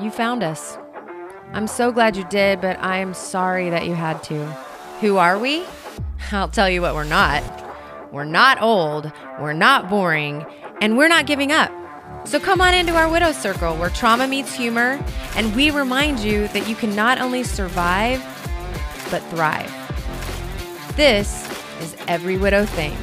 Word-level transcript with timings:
you 0.00 0.10
found 0.10 0.42
us. 0.42 0.78
I'm 1.52 1.66
so 1.66 1.90
glad 1.90 2.16
you 2.16 2.24
did, 2.28 2.60
but 2.60 2.78
I 2.80 2.98
am 2.98 3.14
sorry 3.14 3.70
that 3.70 3.86
you 3.86 3.94
had 3.94 4.22
to. 4.24 4.44
Who 5.00 5.16
are 5.16 5.38
we? 5.38 5.64
I'll 6.32 6.48
tell 6.48 6.68
you 6.68 6.82
what 6.82 6.94
we're 6.94 7.04
not. 7.04 7.42
We're 8.12 8.24
not 8.24 8.60
old, 8.60 9.10
we're 9.40 9.52
not 9.52 9.88
boring, 9.88 10.44
and 10.80 10.96
we're 10.96 11.08
not 11.08 11.26
giving 11.26 11.52
up. 11.52 11.72
So 12.26 12.40
come 12.40 12.60
on 12.60 12.74
into 12.74 12.94
our 12.94 13.08
Widow 13.08 13.32
Circle 13.32 13.76
where 13.76 13.90
trauma 13.90 14.26
meets 14.26 14.54
humor, 14.54 15.02
and 15.36 15.54
we 15.54 15.70
remind 15.70 16.18
you 16.20 16.48
that 16.48 16.68
you 16.68 16.74
can 16.74 16.94
not 16.96 17.18
only 17.18 17.42
survive, 17.44 18.20
but 19.10 19.22
thrive. 19.24 19.72
This 20.96 21.48
is 21.80 21.96
Every 22.08 22.36
Widow 22.36 22.66
Thing. 22.66 22.96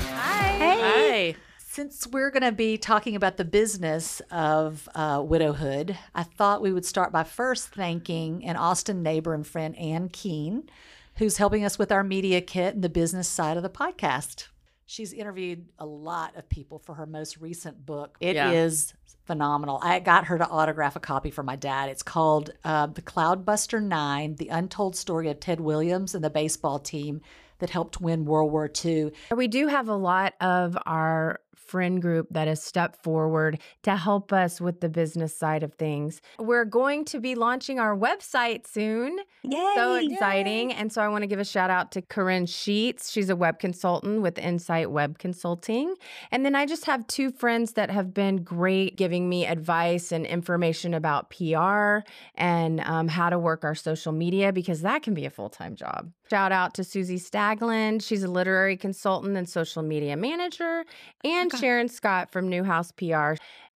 Since 1.73 2.05
we're 2.05 2.29
going 2.29 2.43
to 2.43 2.51
be 2.51 2.77
talking 2.77 3.15
about 3.15 3.37
the 3.37 3.43
business 3.43 4.21
of 4.29 4.87
uh, 4.93 5.23
widowhood, 5.25 5.97
I 6.13 6.21
thought 6.21 6.61
we 6.61 6.71
would 6.71 6.85
start 6.85 7.11
by 7.11 7.23
first 7.23 7.69
thanking 7.69 8.45
an 8.45 8.57
Austin 8.57 9.01
neighbor 9.01 9.33
and 9.33 9.45
friend, 9.45 9.75
Anne 9.79 10.09
Keene, 10.09 10.69
who's 11.15 11.37
helping 11.37 11.65
us 11.65 11.79
with 11.79 11.91
our 11.91 12.03
media 12.03 12.41
kit 12.41 12.75
and 12.75 12.83
the 12.83 12.89
business 12.89 13.27
side 13.27 13.57
of 13.57 13.63
the 13.63 13.71
podcast. 13.71 14.49
She's 14.85 15.13
interviewed 15.13 15.65
a 15.79 15.85
lot 15.87 16.35
of 16.35 16.47
people 16.47 16.77
for 16.77 16.93
her 16.93 17.07
most 17.07 17.37
recent 17.37 17.83
book. 17.87 18.17
It 18.19 18.35
is 18.35 18.93
Yeah. 18.93 19.13
phenomenal. 19.25 19.79
I 19.81 19.97
got 19.99 20.25
her 20.25 20.37
to 20.37 20.47
autograph 20.47 20.95
a 20.95 20.99
copy 20.99 21.31
for 21.31 21.41
my 21.41 21.55
dad. 21.55 21.89
It's 21.89 22.03
called 22.03 22.51
uh, 22.63 22.85
The 22.85 23.01
Cloudbuster 23.01 23.81
Nine 23.81 24.35
The 24.35 24.49
Untold 24.49 24.95
Story 24.95 25.27
of 25.27 25.39
Ted 25.39 25.59
Williams 25.59 26.13
and 26.13 26.23
the 26.23 26.29
Baseball 26.29 26.77
Team 26.77 27.21
that 27.63 27.69
helped 27.69 28.01
win 28.01 28.25
World 28.25 28.51
War 28.51 28.69
II. 28.83 29.11
We 29.33 29.47
do 29.47 29.67
have 29.67 29.87
a 29.87 29.95
lot 29.95 30.33
of 30.41 30.77
our 30.85 31.39
friend 31.55 32.01
group 32.01 32.27
that 32.29 32.47
has 32.47 32.61
stepped 32.61 33.01
forward 33.01 33.57
to 33.83 33.95
help 33.95 34.33
us 34.33 34.59
with 34.59 34.81
the 34.81 34.89
business 34.89 35.33
side 35.33 35.63
of 35.63 35.73
things. 35.75 36.21
We're 36.37 36.65
going 36.65 37.05
to 37.05 37.21
be 37.21 37.35
launching 37.35 37.79
our 37.79 37.97
website 37.97 38.67
soon. 38.67 39.17
Yay! 39.43 39.71
So 39.75 39.95
exciting. 39.95 40.73
And 40.73 40.91
so 40.91 41.01
I 41.01 41.07
want 41.07 41.23
to 41.23 41.27
give 41.27 41.39
a 41.39 41.45
shout 41.45 41.69
out 41.69 41.91
to 41.93 42.01
Corinne 42.01 42.47
Sheets. 42.47 43.09
She's 43.09 43.29
a 43.29 43.35
web 43.35 43.59
consultant 43.59 44.21
with 44.21 44.37
Insight 44.37 44.91
Web 44.91 45.19
Consulting. 45.19 45.95
And 46.31 46.45
then 46.45 46.53
I 46.53 46.65
just 46.65 46.83
have 46.85 47.07
two 47.07 47.31
friends 47.31 47.73
that 47.73 47.89
have 47.89 48.13
been 48.13 48.43
great 48.43 48.97
giving 48.97 49.29
me 49.29 49.47
advice 49.47 50.11
and 50.11 50.25
information 50.25 50.93
about 50.93 51.29
PR 51.29 51.99
and 52.35 52.81
um, 52.81 53.07
how 53.07 53.29
to 53.29 53.39
work 53.39 53.63
our 53.63 53.73
social 53.73 54.11
media 54.11 54.51
because 54.51 54.81
that 54.81 55.01
can 55.01 55.13
be 55.13 55.25
a 55.25 55.29
full 55.29 55.49
time 55.49 55.75
job. 55.75 56.11
Shout 56.29 56.51
out 56.51 56.73
to 56.75 56.83
Susie 56.83 57.19
Stagland. 57.19 58.03
She's 58.03 58.23
a 58.23 58.27
literary 58.27 58.77
consultant 58.77 59.35
and 59.37 59.47
social 59.47 59.83
media 59.83 60.15
manager. 60.15 60.85
And 61.23 61.51
Sharon 61.53 61.89
Scott 61.89 62.31
from 62.31 62.49
Newhouse 62.49 62.91
PR. 62.91 63.33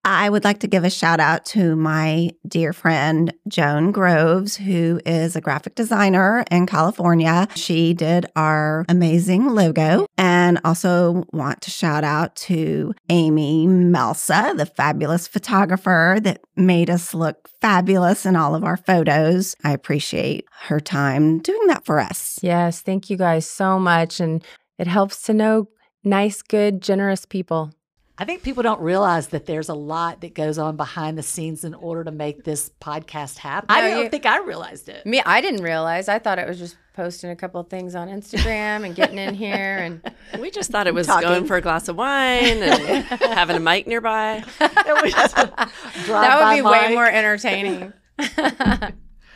I 0.10 0.30
would 0.30 0.46
like 0.46 0.60
to 0.60 0.70
give 0.70 0.86
a 0.86 0.90
shout 0.90 1.20
out 1.20 1.44
to 1.48 1.76
my 1.76 2.32
dear 2.48 2.72
friend 2.72 3.34
Joan 3.50 3.92
Groves, 3.92 4.56
who 4.56 5.02
is 5.06 5.36
a 5.36 5.42
graphic 5.42 5.76
designer 5.76 6.46
in 6.50 6.66
California. 6.66 7.50
She 7.56 7.94
did 7.94 8.26
our 8.34 8.86
amazing 8.88 9.48
logo. 9.48 10.08
And 10.18 10.62
also 10.64 11.26
want 11.34 11.60
to 11.64 11.72
shout 11.72 12.06
out 12.06 12.38
to 12.38 12.94
Amy 13.10 13.68
Melsa, 13.68 14.56
the 14.56 14.66
fabulous 14.66 15.28
photographer 15.28 16.20
that 16.22 16.40
made 16.56 16.90
us 16.90 17.14
look 17.14 17.50
fabulous 17.60 18.26
in 18.26 18.38
all 18.38 18.56
of 18.56 18.64
our 18.64 18.78
photos. 18.78 19.58
I 19.66 19.74
appreciate 19.74 20.46
her 20.68 20.80
time 20.80 21.40
doing 21.40 21.68
that 21.68 21.84
for 21.84 22.00
us. 22.00 22.40
Yes, 22.42 22.80
thank 22.80 23.10
you 23.10 23.18
guys 23.18 23.46
so 23.46 23.78
much. 23.78 24.22
And 24.22 24.42
it 24.80 24.88
helps 24.88 25.24
to 25.24 25.34
know 25.34 25.68
nice, 26.02 26.42
good, 26.42 26.82
generous 26.82 27.26
people. 27.26 27.74
I 28.20 28.26
think 28.26 28.42
people 28.42 28.64
don't 28.64 28.82
realize 28.82 29.28
that 29.28 29.46
there's 29.46 29.70
a 29.70 29.76
lot 29.76 30.22
that 30.22 30.34
goes 30.34 30.58
on 30.58 30.76
behind 30.76 31.20
the 31.20 31.24
scenes 31.24 31.64
in 31.64 31.76
order 31.76 32.04
to 32.04 32.12
make 32.12 32.44
this 32.44 32.72
podcast 32.82 33.38
happen. 33.38 33.68
I 33.70 33.82
don't 33.82 34.04
you- 34.06 34.10
think 34.10 34.26
I 34.26 34.40
realized 34.40 34.90
it. 34.90 35.06
Me, 35.06 35.22
I 35.24 35.40
didn't 35.40 35.62
realize. 35.64 36.10
I 36.10 36.18
thought 36.18 36.40
it 36.40 36.48
was 36.48 36.58
just 36.58 36.78
posting 36.96 37.30
a 37.30 37.36
couple 37.36 37.62
of 37.62 37.70
things 37.70 37.94
on 37.94 38.08
Instagram 38.08 38.84
and 38.86 38.96
getting 38.96 39.20
in 39.20 39.36
here. 39.36 39.78
And 39.78 40.02
We 40.42 40.50
just 40.50 40.72
thought 40.72 40.88
it 40.88 40.96
was 40.96 41.06
Talking. 41.06 41.28
going 41.30 41.46
for 41.46 41.58
a 41.58 41.62
glass 41.62 41.88
of 41.90 41.96
wine 41.96 42.64
and 42.64 43.04
having 43.06 43.56
a 43.56 43.60
mic 43.60 43.86
nearby. 43.86 44.44
that 44.58 45.00
would 45.04 46.56
be 46.56 46.62
way 46.68 46.96
more 46.96 47.06
entertaining. 47.08 47.94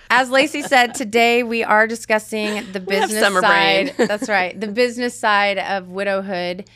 As 0.09 0.29
Lacey 0.31 0.61
said, 0.63 0.95
today 0.95 1.43
we 1.43 1.63
are 1.63 1.85
discussing 1.87 2.55
the 2.73 2.79
have 2.79 2.85
business 2.87 3.19
summer 3.23 3.41
side. 3.41 3.95
brain. 3.95 4.07
that's 4.07 4.27
right, 4.27 4.59
the 4.59 4.67
business 4.67 5.17
side 5.17 5.57
of 5.59 5.87
widowhood, 5.89 6.67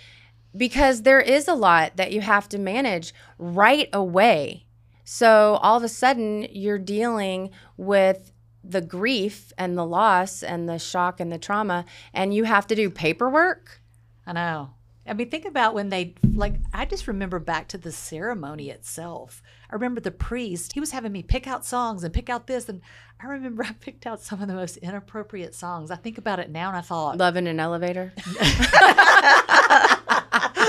because 0.55 1.01
there 1.01 1.21
is 1.21 1.47
a 1.47 1.53
lot 1.53 1.97
that 1.97 2.11
you 2.11 2.21
have 2.21 2.49
to 2.49 2.57
manage 2.57 3.13
right 3.37 3.89
away. 3.93 4.65
So 5.03 5.59
all 5.61 5.77
of 5.77 5.83
a 5.83 5.89
sudden, 5.89 6.47
you're 6.51 6.79
dealing 6.79 7.51
with 7.77 8.31
the 8.63 8.81
grief 8.81 9.53
and 9.57 9.77
the 9.77 9.85
loss 9.85 10.41
and 10.41 10.67
the 10.67 10.79
shock 10.79 11.19
and 11.19 11.31
the 11.31 11.37
trauma, 11.37 11.85
and 12.13 12.33
you 12.33 12.45
have 12.45 12.67
to 12.67 12.75
do 12.75 12.89
paperwork. 12.89 13.81
I 14.25 14.33
know. 14.33 14.71
I 15.07 15.13
mean, 15.13 15.29
think 15.29 15.45
about 15.45 15.75
when 15.75 15.89
they 15.89 16.15
like. 16.33 16.55
I 16.73 16.85
just 16.85 17.07
remember 17.07 17.37
back 17.37 17.67
to 17.69 17.77
the 17.77 17.91
ceremony 17.91 18.71
itself. 18.71 19.43
I 19.69 19.75
remember 19.75 20.01
the 20.01 20.09
priest. 20.09 20.73
He 20.73 20.79
was 20.79 20.89
having 20.91 21.11
me 21.11 21.21
pick 21.21 21.45
out 21.45 21.63
songs 21.63 22.03
and 22.03 22.11
pick 22.11 22.27
out 22.27 22.47
this, 22.47 22.67
and 22.67 22.81
I 23.21 23.27
remember 23.27 23.63
I 23.69 23.73
picked 23.73 24.07
out 24.07 24.21
some 24.21 24.41
of 24.41 24.47
the 24.47 24.55
most 24.55 24.77
inappropriate 24.77 25.53
songs. 25.53 25.91
I 25.91 25.95
think 25.95 26.17
about 26.17 26.39
it 26.39 26.49
now, 26.49 26.69
and 26.69 26.77
I 26.77 26.81
thought 26.81 27.17
Love 27.17 27.35
in 27.35 27.45
an 27.45 27.59
elevator. 27.59 28.13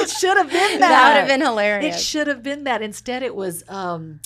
it 0.07 0.11
should 0.11 0.37
have 0.37 0.51
been 0.51 0.81
that. 0.81 0.89
That 0.89 1.09
would 1.09 1.19
have 1.19 1.29
been 1.29 1.43
It 1.85 1.99
should 2.01 2.27
have 2.27 2.43
been 2.43 2.65
that. 2.65 2.83
Instead, 2.83 3.23
it 3.23 3.35
was. 3.35 3.65
um 3.69 4.21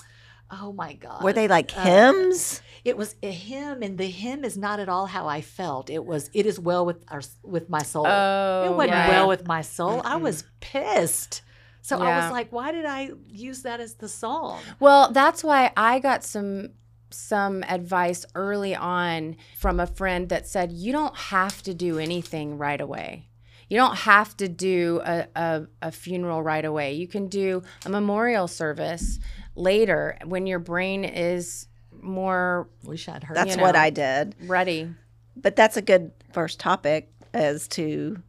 Oh 0.52 0.72
my 0.72 0.94
God! 0.94 1.22
Were 1.22 1.32
they 1.32 1.46
like 1.46 1.76
Uh, 1.76 1.82
hymns? 1.84 2.60
It 2.84 2.96
was 2.96 3.14
a 3.22 3.30
hymn, 3.30 3.82
and 3.82 3.98
the 3.98 4.06
hymn 4.06 4.44
is 4.44 4.56
not 4.56 4.80
at 4.80 4.88
all 4.88 5.06
how 5.06 5.28
I 5.28 5.42
felt. 5.42 5.91
It 5.91 6.04
was, 6.04 6.30
"It 6.32 6.44
is 6.46 6.58
well 6.58 6.84
with 6.84 7.04
our 7.08 7.22
with 7.42 7.68
my 7.68 7.82
soul." 7.82 8.06
Oh, 8.06 8.64
it 8.64 8.76
wasn't 8.76 8.94
right. 8.94 9.08
well 9.10 9.28
with 9.28 9.46
my 9.46 9.62
soul. 9.62 10.02
I 10.04 10.16
was 10.16 10.44
pissed. 10.60 11.42
So 11.82 11.98
I 11.98 12.18
was 12.18 12.32
like, 12.32 12.50
"Why 12.52 12.72
did 12.72 12.84
I 12.84 13.10
use 13.28 13.62
that 13.62 13.80
as 13.80 13.94
the 13.94 14.08
song?" 14.08 14.60
Well, 14.80 15.12
that's 15.12 15.44
why 15.44 15.72
I 15.76 15.98
got 15.98 16.24
some 16.24 16.70
some 17.10 17.62
advice 17.64 18.24
early 18.34 18.74
on 18.74 19.36
from 19.56 19.78
a 19.80 19.86
friend 19.86 20.28
that 20.28 20.47
said 20.47 20.72
you 20.72 20.92
don't 20.92 21.16
have 21.16 21.62
to 21.62 21.74
do 21.74 21.98
anything 21.98 22.56
right 22.58 22.80
away. 22.80 23.29
You 23.70 23.76
don't 23.78 23.97
have 23.98 24.36
to 24.38 24.48
do 24.48 25.00
a, 25.04 25.26
a, 25.34 25.62
a 25.81 25.92
funeral 25.92 26.42
right 26.42 26.64
away. 26.64 26.92
You 26.94 27.06
can 27.08 27.28
do 27.28 27.62
a 27.86 27.88
memorial 27.88 28.48
service 28.48 29.19
later 29.54 30.19
when 30.25 30.47
your 30.47 30.58
brain 30.58 31.04
is 31.04 31.69
more 32.03 32.69
Wish 32.84 33.09
I'd 33.09 33.22
heard. 33.25 33.36
That's 33.36 33.56
you 33.56 33.62
what. 33.62 33.76
I 33.76 33.91
did. 33.91 34.34
ready. 34.47 34.91
But 35.36 35.54
that's 35.56 35.76
a 35.76 35.82
good 35.82 36.10
first 36.32 36.59
topic 36.60 37.10
is 37.32 37.69
to 37.69 38.20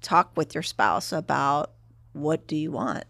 talk 0.00 0.32
with 0.36 0.54
your 0.54 0.62
spouse 0.62 1.12
about 1.12 1.72
what 2.12 2.46
do 2.46 2.56
you 2.56 2.70
want. 2.70 3.04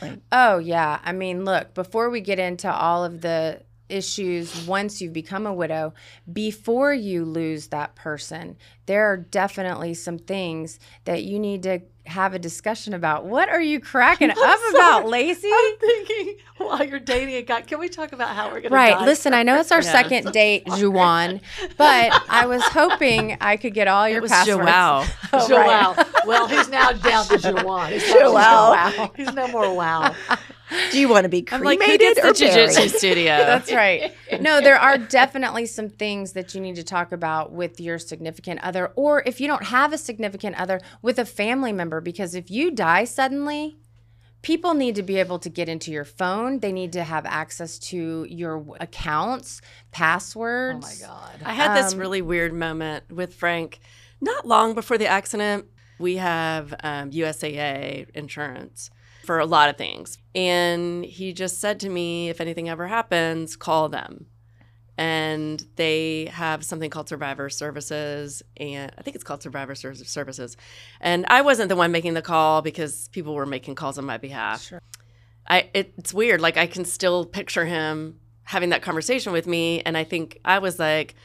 Like, 0.00 0.20
Oh, 0.32 0.58
yeah. 0.58 1.00
I 1.04 1.12
mean, 1.12 1.44
look, 1.44 1.74
before 1.74 2.10
we 2.10 2.20
get 2.20 2.38
into 2.38 2.72
all 2.72 3.04
of 3.04 3.20
the 3.20 3.60
issues 3.88 4.66
once 4.66 5.00
you've 5.02 5.12
become 5.12 5.46
a 5.46 5.52
widow, 5.54 5.94
before 6.32 6.92
you 6.94 7.24
lose 7.24 7.68
that 7.68 7.94
person, 7.94 8.56
there 8.86 9.06
are 9.06 9.16
definitely 9.16 9.94
some 9.94 10.18
things 10.18 10.78
that 11.04 11.22
you 11.24 11.38
need 11.38 11.62
to 11.64 11.80
have 12.06 12.34
a 12.34 12.38
discussion 12.38 12.92
about. 12.92 13.24
What 13.24 13.48
are 13.48 13.62
you 13.62 13.80
cracking 13.80 14.30
up 14.36 14.36
about, 14.70 15.06
Lacey? 15.08 15.50
I'm 15.52 15.76
thinking 15.78 16.36
while 16.58 16.84
you're 16.84 16.98
dating 17.00 17.34
a 17.36 17.42
guy, 17.42 17.62
can 17.62 17.78
we 17.78 17.88
talk 17.88 18.12
about 18.12 18.28
how 18.36 18.50
we're 18.50 18.60
gonna 18.60 18.74
Right. 18.74 18.92
die? 18.94 19.04
Listen, 19.06 19.32
I 19.32 19.42
know 19.42 19.58
it's 19.58 19.72
our 19.72 19.78
Yeah. 19.82 19.92
second 19.92 20.32
date, 20.32 20.66
Juwan, 20.66 21.40
but 21.78 22.22
I 22.28 22.44
was 22.46 22.62
hoping 22.64 23.38
I 23.40 23.56
could 23.56 23.72
get 23.72 23.88
all 23.88 24.06
your 24.06 24.18
It 24.18 24.22
was 24.22 24.30
passwords. 24.32 24.58
Joao. 24.66 25.06
Oh, 25.32 25.48
right. 25.96 26.26
Well, 26.26 26.46
he's 26.46 26.68
now 26.68 26.92
down 26.92 27.24
to 27.26 27.38
Joao. 27.38 27.86
He's 27.86 28.04
Joao. 28.06 28.90
Joao. 28.90 29.12
He's 29.16 29.32
no 29.32 29.48
more 29.48 29.72
wow. 29.74 30.14
Do 30.90 30.98
you 30.98 31.08
want 31.08 31.24
to 31.24 31.28
be 31.28 31.44
I'm 31.50 31.62
like, 31.62 31.78
cremated 31.78 32.16
who 32.18 32.22
gets 32.22 32.40
the 32.40 32.46
or 32.46 32.50
buried? 32.50 32.68
jiu-jitsu 32.70 32.98
studio? 32.98 33.36
That's 33.36 33.72
right. 33.72 34.12
No, 34.40 34.60
there 34.62 34.76
are 34.78 34.98
definitely 34.98 35.66
some 35.66 35.88
things 35.88 36.32
that 36.32 36.54
you 36.54 36.60
need 36.60 36.76
to 36.76 36.84
talk 36.84 37.12
about 37.12 37.52
with 37.52 37.80
your 37.80 37.98
significant 37.98 38.60
other, 38.62 38.92
or 38.96 39.22
if 39.26 39.40
you 39.40 39.46
don't 39.46 39.64
have 39.64 39.92
a 39.92 39.98
significant 39.98 40.58
other, 40.58 40.80
with 41.02 41.18
a 41.18 41.24
family 41.24 41.72
member. 41.72 42.00
Because 42.00 42.34
if 42.34 42.50
you 42.50 42.70
die 42.70 43.04
suddenly, 43.04 43.76
people 44.42 44.74
need 44.74 44.94
to 44.96 45.02
be 45.02 45.16
able 45.16 45.38
to 45.40 45.48
get 45.48 45.68
into 45.68 45.90
your 45.90 46.04
phone. 46.04 46.60
They 46.60 46.72
need 46.72 46.92
to 46.92 47.04
have 47.04 47.24
access 47.26 47.78
to 47.90 48.26
your 48.28 48.64
accounts, 48.80 49.60
passwords. 49.90 51.02
Oh 51.04 51.08
my 51.08 51.14
god. 51.14 51.42
I 51.44 51.52
had 51.54 51.76
this 51.76 51.94
Um, 51.94 52.00
really 52.00 52.22
weird 52.22 52.52
moment 52.52 53.10
with 53.10 53.34
Frank 53.34 53.80
not 54.20 54.46
long 54.46 54.74
before 54.74 54.98
the 54.98 55.06
accident. 55.06 55.66
We 55.98 56.16
have 56.16 56.74
um, 56.82 57.10
USAA 57.10 58.10
insurance 58.14 58.90
for 59.24 59.38
a 59.38 59.46
lot 59.46 59.68
of 59.68 59.76
things. 59.76 60.18
And 60.34 61.04
he 61.04 61.32
just 61.32 61.60
said 61.60 61.80
to 61.80 61.88
me, 61.88 62.28
if 62.28 62.40
anything 62.40 62.68
ever 62.68 62.86
happens, 62.86 63.56
call 63.56 63.88
them. 63.88 64.26
And 64.96 65.64
they 65.74 66.26
have 66.32 66.64
something 66.64 66.88
called 66.88 67.08
Survivor 67.08 67.50
Services. 67.50 68.42
And 68.56 68.92
I 68.96 69.02
think 69.02 69.16
it's 69.16 69.24
called 69.24 69.42
Survivor 69.42 69.74
Ser- 69.74 69.94
Services. 69.94 70.56
And 71.00 71.26
I 71.28 71.40
wasn't 71.42 71.68
the 71.68 71.76
one 71.76 71.90
making 71.90 72.14
the 72.14 72.22
call 72.22 72.62
because 72.62 73.08
people 73.08 73.34
were 73.34 73.46
making 73.46 73.74
calls 73.74 73.98
on 73.98 74.04
my 74.04 74.18
behalf. 74.18 74.62
Sure. 74.62 74.80
I, 75.48 75.68
it, 75.74 75.94
it's 75.98 76.14
weird. 76.14 76.40
Like 76.40 76.56
I 76.56 76.66
can 76.66 76.84
still 76.84 77.24
picture 77.24 77.64
him 77.64 78.20
having 78.44 78.68
that 78.70 78.82
conversation 78.82 79.32
with 79.32 79.46
me. 79.46 79.80
And 79.80 79.96
I 79.96 80.04
think 80.04 80.38
I 80.44 80.60
was 80.60 80.78
like, 80.78 81.16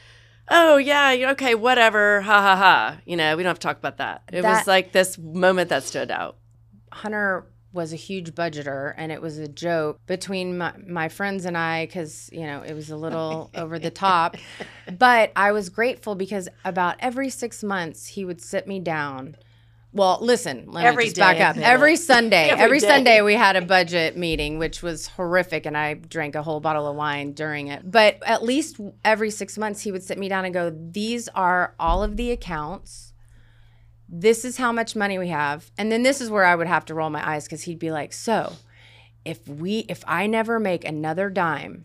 oh, 0.48 0.76
yeah, 0.78 1.30
okay, 1.32 1.54
whatever, 1.54 2.22
ha 2.22 2.42
ha 2.42 2.56
ha. 2.56 2.98
You 3.06 3.16
know, 3.16 3.36
we 3.36 3.44
don't 3.44 3.50
have 3.50 3.60
to 3.60 3.66
talk 3.66 3.78
about 3.78 3.98
that. 3.98 4.24
It 4.32 4.42
That- 4.42 4.58
was 4.58 4.66
like 4.66 4.90
this 4.90 5.16
moment 5.16 5.68
that 5.68 5.84
stood 5.84 6.10
out. 6.10 6.38
Hunter 6.92 7.46
was 7.72 7.92
a 7.92 7.96
huge 7.96 8.32
budgeter 8.34 8.94
and 8.96 9.12
it 9.12 9.22
was 9.22 9.38
a 9.38 9.48
joke 9.48 10.00
between 10.06 10.58
my, 10.58 10.72
my 10.86 11.08
friends 11.08 11.44
and 11.44 11.56
I 11.56 11.86
because, 11.86 12.28
you 12.32 12.42
know, 12.42 12.62
it 12.62 12.74
was 12.74 12.90
a 12.90 12.96
little 12.96 13.50
over 13.54 13.78
the 13.78 13.90
top. 13.90 14.36
But 14.98 15.32
I 15.36 15.52
was 15.52 15.68
grateful 15.68 16.14
because 16.14 16.48
about 16.64 16.96
every 16.98 17.30
six 17.30 17.62
months 17.62 18.06
he 18.06 18.24
would 18.24 18.40
sit 18.40 18.66
me 18.66 18.80
down. 18.80 19.36
Well, 19.92 20.18
listen, 20.20 20.66
let 20.68 20.84
Every 20.84 21.04
me 21.04 21.08
just 21.08 21.18
back 21.18 21.40
up. 21.40 21.56
Every 21.56 21.96
Sunday, 21.96 22.48
Every 22.50 22.64
every, 22.64 22.78
day. 22.78 22.86
Sunday 22.86 23.22
we 23.22 23.34
had 23.34 23.56
a 23.56 23.62
budget 23.62 24.16
meeting, 24.16 24.58
which 24.58 24.82
was 24.82 25.08
horrific, 25.08 25.66
and 25.66 25.76
I 25.76 25.94
drank 25.94 26.36
a 26.36 26.42
whole 26.42 26.60
bottle 26.60 26.86
of 26.86 26.94
wine 26.94 27.32
during 27.32 27.66
it. 27.68 27.90
But 27.90 28.18
at 28.24 28.44
least 28.44 28.78
every 29.04 29.30
six 29.30 29.58
months, 29.58 29.80
he 29.82 29.90
would 29.90 30.04
sit 30.04 30.16
me 30.16 30.28
down 30.28 30.44
and 30.44 30.54
go, 30.54 30.70
"These 30.70 31.28
are 31.30 31.74
all 31.80 32.04
of 32.04 32.16
the 32.16 32.30
accounts 32.30 33.09
this 34.12 34.44
is 34.44 34.56
how 34.56 34.72
much 34.72 34.96
money 34.96 35.18
we 35.18 35.28
have. 35.28 35.70
And 35.78 35.90
then 35.90 36.02
this 36.02 36.20
is 36.20 36.30
where 36.30 36.44
i 36.44 36.54
would 36.54 36.66
have 36.66 36.84
to 36.86 36.94
roll 36.94 37.10
my 37.10 37.26
eyes 37.26 37.44
because 37.44 37.62
he'd 37.62 37.78
be 37.78 37.90
like 37.92 38.12
so 38.12 38.52
if 39.24 39.46
we 39.46 39.80
if 39.80 40.02
i 40.06 40.26
never 40.26 40.58
make 40.58 40.84
another 40.84 41.28
dime 41.30 41.84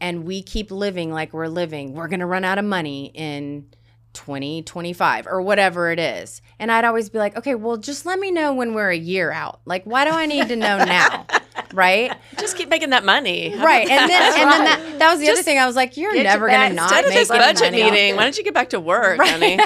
and 0.00 0.24
we 0.24 0.42
keep 0.42 0.70
living 0.70 1.12
like 1.12 1.32
we're 1.32 1.46
living 1.46 1.94
we're 1.94 2.08
going 2.08 2.20
to 2.20 2.26
run 2.26 2.44
out 2.44 2.58
of 2.58 2.64
money 2.64 3.10
in 3.14 3.66
2025 4.12 5.26
or 5.26 5.42
whatever 5.42 5.90
it 5.90 5.98
is. 5.98 6.40
And 6.58 6.72
i'd 6.72 6.84
always 6.84 7.08
be 7.08 7.18
like 7.18 7.36
okay 7.36 7.54
well 7.54 7.76
just 7.76 8.04
let 8.06 8.18
me 8.18 8.30
know 8.30 8.52
when 8.54 8.74
we're 8.74 8.90
a 8.90 8.96
year 8.96 9.30
out. 9.30 9.60
Like 9.64 9.84
why 9.84 10.04
do 10.04 10.10
i 10.10 10.26
need 10.26 10.48
to 10.48 10.56
know 10.56 10.84
now? 10.84 11.26
Right? 11.72 12.14
Just 12.38 12.56
keep 12.56 12.68
making 12.68 12.90
that 12.90 13.04
money. 13.04 13.50
How 13.50 13.64
right. 13.64 13.88
And 13.88 14.10
then 14.10 14.40
and 14.40 14.50
then 14.50 14.64
that, 14.64 14.98
that 15.00 15.10
was 15.10 15.20
the 15.20 15.28
other 15.28 15.42
thing. 15.42 15.58
I 15.58 15.66
was 15.66 15.74
like 15.74 15.96
you're 15.96 16.14
never 16.14 16.48
going 16.48 16.70
to 16.70 16.74
not 16.74 16.84
Instead 16.84 17.04
of 17.04 17.10
make 17.10 17.18
this 17.18 17.28
budget 17.28 17.72
meeting, 17.72 18.16
why 18.16 18.22
don't 18.22 18.38
you 18.38 18.44
get 18.44 18.54
back 18.54 18.70
to 18.70 18.80
work, 18.80 19.18
honey? 19.22 19.58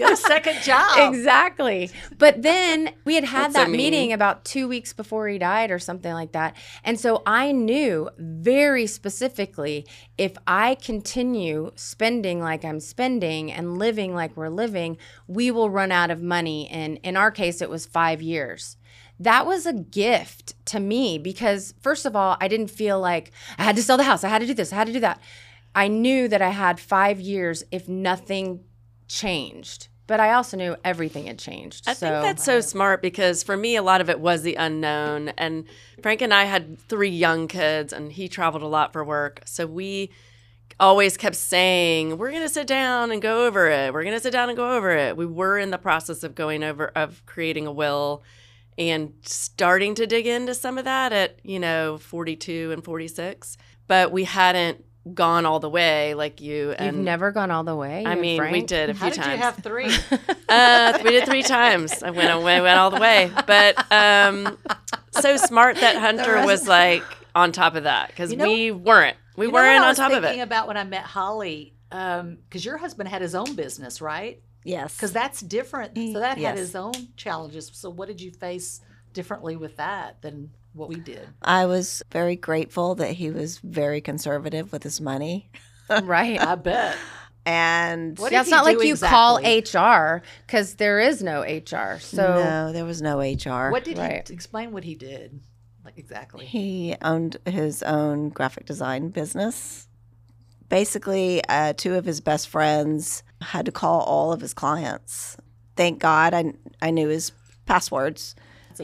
A 0.00 0.16
second 0.16 0.62
job. 0.62 1.14
Exactly. 1.14 1.90
But 2.18 2.42
then 2.42 2.90
we 3.04 3.14
had 3.14 3.24
had 3.24 3.52
That's 3.52 3.56
so 3.56 3.64
that 3.64 3.70
meeting 3.70 4.12
about 4.12 4.44
two 4.44 4.68
weeks 4.68 4.92
before 4.92 5.28
he 5.28 5.38
died 5.38 5.70
or 5.70 5.78
something 5.78 6.12
like 6.12 6.32
that. 6.32 6.56
And 6.84 6.98
so 6.98 7.22
I 7.26 7.52
knew 7.52 8.10
very 8.18 8.86
specifically 8.86 9.86
if 10.18 10.36
I 10.46 10.76
continue 10.76 11.72
spending 11.74 12.40
like 12.40 12.64
I'm 12.64 12.80
spending 12.80 13.52
and 13.52 13.78
living 13.78 14.14
like 14.14 14.36
we're 14.36 14.48
living, 14.48 14.98
we 15.26 15.50
will 15.50 15.70
run 15.70 15.92
out 15.92 16.10
of 16.10 16.22
money. 16.22 16.68
And 16.68 16.98
in 17.02 17.16
our 17.16 17.30
case, 17.30 17.60
it 17.60 17.70
was 17.70 17.86
five 17.86 18.22
years. 18.22 18.76
That 19.18 19.46
was 19.46 19.64
a 19.64 19.72
gift 19.72 20.54
to 20.66 20.80
me 20.80 21.18
because, 21.18 21.72
first 21.80 22.04
of 22.04 22.14
all, 22.14 22.36
I 22.40 22.48
didn't 22.48 22.68
feel 22.68 23.00
like 23.00 23.32
I 23.58 23.64
had 23.64 23.76
to 23.76 23.82
sell 23.82 23.96
the 23.96 24.02
house. 24.02 24.24
I 24.24 24.28
had 24.28 24.40
to 24.40 24.46
do 24.46 24.54
this. 24.54 24.72
I 24.72 24.76
had 24.76 24.88
to 24.88 24.92
do 24.92 25.00
that. 25.00 25.20
I 25.74 25.88
knew 25.88 26.28
that 26.28 26.42
I 26.42 26.50
had 26.50 26.80
five 26.80 27.20
years 27.20 27.62
if 27.70 27.88
nothing 27.88 28.60
changed. 29.08 29.88
But 30.06 30.20
I 30.20 30.32
also 30.34 30.56
knew 30.56 30.76
everything 30.84 31.26
had 31.26 31.38
changed. 31.38 31.88
I 31.88 31.94
so 31.94 32.06
think 32.06 32.22
that's 32.22 32.44
so 32.44 32.60
smart 32.60 33.02
because 33.02 33.42
for 33.42 33.56
me, 33.56 33.74
a 33.74 33.82
lot 33.82 34.00
of 34.00 34.08
it 34.08 34.20
was 34.20 34.42
the 34.42 34.54
unknown. 34.54 35.30
And 35.30 35.64
Frank 36.00 36.22
and 36.22 36.32
I 36.32 36.44
had 36.44 36.78
three 36.78 37.10
young 37.10 37.48
kids, 37.48 37.92
and 37.92 38.12
he 38.12 38.28
traveled 38.28 38.62
a 38.62 38.68
lot 38.68 38.92
for 38.92 39.04
work. 39.04 39.42
So 39.46 39.66
we 39.66 40.10
always 40.78 41.16
kept 41.16 41.34
saying, 41.34 42.18
We're 42.18 42.30
going 42.30 42.42
to 42.42 42.48
sit 42.48 42.68
down 42.68 43.10
and 43.10 43.20
go 43.20 43.46
over 43.46 43.68
it. 43.68 43.92
We're 43.92 44.04
going 44.04 44.14
to 44.14 44.20
sit 44.20 44.32
down 44.32 44.48
and 44.48 44.56
go 44.56 44.76
over 44.76 44.92
it. 44.92 45.16
We 45.16 45.26
were 45.26 45.58
in 45.58 45.70
the 45.70 45.78
process 45.78 46.22
of 46.22 46.36
going 46.36 46.62
over, 46.62 46.86
of 46.88 47.24
creating 47.26 47.66
a 47.66 47.72
will 47.72 48.22
and 48.78 49.12
starting 49.22 49.94
to 49.96 50.06
dig 50.06 50.26
into 50.26 50.54
some 50.54 50.78
of 50.78 50.84
that 50.84 51.12
at, 51.12 51.40
you 51.42 51.58
know, 51.58 51.98
42 51.98 52.70
and 52.72 52.84
46. 52.84 53.56
But 53.88 54.12
we 54.12 54.24
hadn't 54.24 54.84
gone 55.14 55.46
all 55.46 55.60
the 55.60 55.68
way 55.70 56.14
like 56.14 56.40
you. 56.40 56.74
You've 56.80 56.94
never 56.94 57.30
gone 57.32 57.50
all 57.50 57.64
the 57.64 57.76
way. 57.76 58.04
I 58.04 58.12
and 58.12 58.20
mean, 58.20 58.50
we 58.50 58.62
did 58.62 58.90
a 58.90 58.94
few 58.94 59.10
times. 59.10 59.16
How 59.16 59.22
did 59.22 59.22
times. 59.22 59.38
you 59.38 59.44
have 59.44 59.56
three? 59.56 60.26
Uh, 60.48 60.98
we 61.02 61.10
did 61.10 61.26
three 61.26 61.42
times. 61.42 62.02
I 62.04 62.10
went, 62.12 62.30
I 62.30 62.36
went, 62.38 62.62
went 62.62 62.78
all 62.78 62.90
the 62.90 63.00
way. 63.00 63.30
But 63.48 63.92
um, 63.92 64.56
so 65.10 65.36
smart 65.36 65.76
that 65.78 65.96
Hunter 65.96 66.46
was 66.46 66.68
like 66.68 67.02
on 67.34 67.50
top 67.50 67.74
of 67.74 67.82
that 67.82 68.08
because 68.08 68.30
You 68.30 68.36
know- 68.36 68.46
we 68.46 68.70
weren't. 68.70 69.16
We 69.36 69.46
You 69.46 69.50
know 69.50 69.54
what 69.54 69.62
weren't 69.64 69.80
I 69.80 69.82
on 69.82 69.88
was 69.88 69.96
top 69.98 70.12
of 70.12 70.22
thinking 70.22 70.38
it. 70.40 70.44
about 70.44 70.68
when 70.68 70.76
I 70.76 70.84
met 70.84 71.02
Holly, 71.02 71.74
because 71.90 72.64
your 72.64 72.76
husband 72.78 73.08
had 73.08 73.22
his 73.22 73.34
own 73.34 73.54
business, 73.56 74.00
right? 74.00 74.40
Yes. 74.64 74.96
Because 74.96 75.12
that's 75.12 75.40
different. 75.40 75.96
So 75.96 76.20
that 76.20 76.38
had 76.38 76.56
his 76.56 76.74
own 76.76 76.92
challenges. 77.16 77.70
So 77.74 77.90
what 77.90 78.06
did 78.08 78.20
you 78.20 78.30
face 78.30 78.80
differently 79.12 79.56
with 79.56 79.76
that 79.78 80.22
than 80.22 80.50
what 80.76 80.88
we 80.88 80.96
did? 80.96 81.28
I 81.42 81.66
was 81.66 82.02
very 82.12 82.36
grateful 82.36 82.94
that 82.96 83.12
he 83.12 83.30
was 83.30 83.58
very 83.58 84.00
conservative 84.00 84.72
with 84.72 84.82
his 84.82 85.00
money. 85.00 85.50
right. 86.02 86.40
I 86.40 86.54
bet. 86.54 86.96
And 87.48 88.18
What 88.18 88.32
yeah, 88.32 88.40
it's 88.40 88.50
not 88.50 88.64
like 88.64 88.76
do 88.76 88.88
you 88.88 88.96
call? 88.96 89.36
HR 89.38 90.20
because 90.44 90.74
there 90.74 90.98
is 90.98 91.22
no 91.22 91.42
HR. 91.42 92.00
So 92.00 92.16
no, 92.42 92.72
there 92.72 92.84
was 92.84 93.00
no 93.00 93.20
HR. 93.20 93.70
What 93.70 93.84
did 93.84 93.98
Right. 93.98 94.26
he 94.26 94.34
explain 94.34 94.72
what 94.72 94.82
he 94.82 94.96
did? 94.96 95.38
Like 95.84 95.96
exactly. 95.96 96.44
He 96.44 96.96
owned 97.02 97.36
his 97.46 97.84
own 97.84 98.30
graphic 98.30 98.66
design 98.66 99.10
business. 99.10 99.86
Basically, 100.68 101.40
uh, 101.48 101.74
two 101.76 101.94
of 101.94 102.04
his 102.04 102.20
best 102.20 102.48
friends 102.48 103.22
had 103.40 103.66
to 103.66 103.70
call 103.72 104.00
all 104.00 104.32
of 104.32 104.40
his 104.40 104.52
clients. 104.52 105.36
Thank 105.76 106.00
God 106.00 106.34
I, 106.34 106.52
I 106.82 106.90
knew 106.90 107.06
his 107.06 107.30
passwords. 107.66 108.34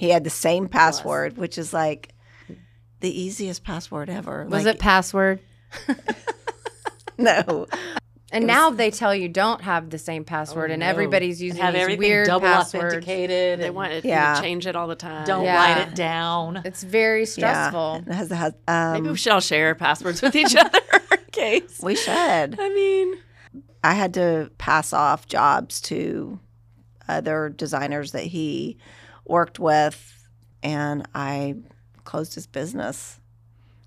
He 0.00 0.10
had 0.10 0.24
the 0.24 0.30
same 0.30 0.68
password, 0.68 1.36
which 1.36 1.58
is 1.58 1.72
like 1.72 2.14
the 3.00 3.10
easiest 3.20 3.64
password 3.64 4.08
ever. 4.10 4.44
was 4.48 4.64
Like, 4.64 4.76
it 4.76 4.80
password? 4.80 5.40
No. 7.18 7.66
And 8.32 8.46
now 8.46 8.70
they 8.70 8.90
tell 8.90 9.14
you 9.14 9.28
don't 9.28 9.60
have 9.60 9.90
the 9.90 9.98
same 9.98 10.24
password, 10.24 10.70
Oh, 10.70 10.74
and 10.74 10.80
no. 10.80 10.86
everybody's 10.86 11.38
And 11.40 11.48
using 11.48 11.62
have 11.62 11.74
these 11.74 11.82
everything 11.82 12.00
weird 12.08 12.26
double 12.26 12.46
passwords. 12.48 12.84
authenticated. 12.94 13.60
They 13.60 13.68
want 13.68 13.90
wanted 13.90 14.04
Yeah. 14.06 14.34
to 14.34 14.40
change 14.40 14.66
it 14.66 14.74
all 14.74 14.88
the 14.88 14.94
time. 14.96 15.26
don't 15.26 15.44
Yeah. 15.44 15.56
write 15.56 15.86
it 15.88 15.94
down. 15.94 16.62
It's 16.64 16.82
very 16.82 17.26
stressful. 17.26 18.02
Yeah. 18.06 18.12
It 18.12 18.16
has, 18.16 18.30
has, 18.30 18.54
um, 18.66 18.92
Maybe 18.94 19.08
we 19.10 19.16
should 19.16 19.32
all 19.32 19.40
share 19.40 19.74
passwords 19.74 20.22
with 20.22 20.34
each 20.34 20.56
other 20.56 20.80
in 21.12 21.18
case. 21.30 21.80
we 21.82 21.94
should. 21.94 22.58
I 22.58 22.68
mean, 22.74 23.16
I 23.84 23.92
had 23.92 24.14
to 24.14 24.50
pass 24.56 24.94
off 24.94 25.26
jobs 25.28 25.80
to 25.82 26.40
other 27.08 27.50
designers 27.50 28.12
that 28.12 28.24
he 28.24 28.78
worked 29.24 29.58
with, 29.58 30.26
and 30.62 31.06
I 31.14 31.56
closed 32.04 32.34
his 32.34 32.46
business. 32.46 33.19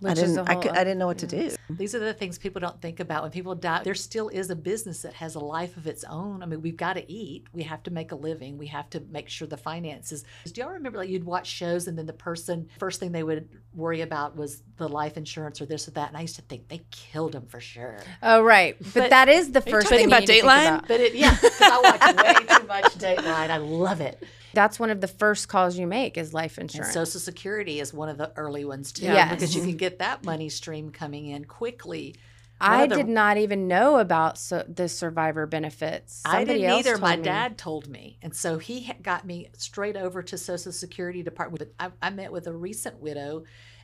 I 0.04 0.10
Which 0.10 0.18
is 0.20 0.34
didn't. 0.36 0.48
a 0.48 0.52
I, 0.52 0.54
whole 0.54 0.62
could, 0.62 0.72
I 0.74 0.84
didn't 0.84 1.00
know 1.00 1.08
what 1.08 1.18
to 1.20 1.28
do. 1.28 1.52
These 1.70 1.96
are 1.96 2.00
the 2.00 2.14
things 2.14 2.38
people 2.38 2.60
don't 2.60 2.80
think 2.82 3.00
about. 3.00 3.24
When 3.24 3.32
people 3.32 3.56
die, 3.56 3.82
there 3.84 3.96
still 3.96 4.28
is 4.28 4.50
a 4.50 4.56
business 4.56 5.02
that 5.04 5.14
has 5.14 5.36
a 5.36 5.40
life 5.40 5.78
of 5.78 5.88
its 5.88 6.04
own. 6.04 6.44
I 6.44 6.46
mean, 6.48 6.62
we've 6.62 6.76
got 6.76 6.94
to 6.94 7.12
eat. 7.12 7.46
We 7.54 7.64
have 7.64 7.82
to 7.84 7.92
make 7.92 8.12
a 8.12 8.16
living. 8.16 8.58
We 8.58 8.68
have 8.68 8.90
to 8.92 9.00
make 9.10 9.30
sure 9.30 9.48
the 9.48 9.56
finances. 9.58 10.26
Do 10.52 10.62
y'all 10.62 10.72
remember 10.72 10.98
like 11.00 11.10
you'd 11.10 11.24
watch 11.24 11.48
shows 11.48 11.88
and 11.88 11.98
then 11.98 12.06
the 12.06 12.14
person, 12.14 12.68
first 12.78 13.00
thing 13.00 13.14
they 13.14 13.24
would 13.24 13.48
worry 13.74 14.02
about 14.02 14.36
was 14.36 14.64
the 14.78 14.88
life 14.88 15.16
insurance 15.16 15.62
or 15.62 15.66
this 15.66 15.88
or 15.88 15.92
that. 15.92 16.10
And 16.10 16.18
I 16.18 16.22
used 16.22 16.36
to 16.36 16.42
think 16.44 16.68
they 16.68 16.82
killed 16.92 17.32
them 17.32 17.48
for 17.48 17.62
sure. 17.62 17.98
Oh, 18.22 18.42
right. 18.44 18.76
But, 18.80 18.94
But- 18.96 19.10
that 19.12 19.30
is 19.30 19.54
the 19.54 19.64
you 19.66 19.72
first 19.72 19.86
talking 19.88 20.00
thing 20.00 20.08
about 20.08 20.24
you 20.24 20.28
need 20.28 20.42
to 20.42 20.46
Dateline? 20.48 20.68
about. 20.68 20.88
But 20.90 21.00
it, 21.00 21.16
yeah, 21.16 21.36
'cause 21.38 21.62
I 21.62 21.80
watch 21.80 22.16
way 22.50 22.58
too 22.60 22.68
much 22.68 22.84
Dateline. 22.96 23.50
I 23.50 23.58
love 23.58 24.02
it. 24.02 24.22
That's 24.56 24.80
one 24.80 24.90
of 24.90 25.02
the 25.02 25.08
first 25.08 25.48
calls 25.50 25.78
you 25.78 25.86
make 25.86 26.18
is 26.18 26.34
life 26.34 26.58
And 26.58 26.70
insurance. 26.70 26.94
Social 26.94 27.20
Security 27.20 27.80
is 27.80 27.94
one 27.94 28.10
of 28.10 28.18
the 28.18 28.32
early 28.36 28.66
ones 28.66 28.92
too, 28.92 29.04
Yes. 29.04 29.32
because 29.32 29.54
you 29.54 29.62
can 29.62 29.72
mm-hmm. 29.72 29.78
get 29.78 30.00
that 30.00 30.24
money 30.24 30.50
stream 30.50 30.90
coming 30.90 31.28
in 31.28 31.46
quickly. 31.46 32.16
I 32.60 32.88
the- 32.88 32.96
did 32.96 33.10
not 33.10 33.38
even 33.38 33.68
know 33.68 33.98
about 33.98 34.38
so, 34.38 34.64
the 34.68 34.88
survivor 34.88 35.46
benefits. 35.46 36.22
I 36.26 36.46
didn't 36.46 36.72
either. 36.72 36.98
My 36.98 37.18
me. 37.18 37.24
dad 37.24 37.58
told 37.58 37.90
me, 37.90 38.18
and 38.22 38.34
so 38.34 38.58
he 38.58 38.92
got 39.02 39.26
me 39.26 39.50
straight 39.58 39.98
over 39.98 40.24
to 40.24 40.38
Social 40.38 40.72
Security 40.72 41.22
Department. 41.22 41.60
But 41.78 41.92
I, 42.02 42.08
I 42.08 42.10
met 42.12 42.32
with 42.32 42.48
a 42.48 42.54
recent 42.54 43.00
widow, 43.00 43.44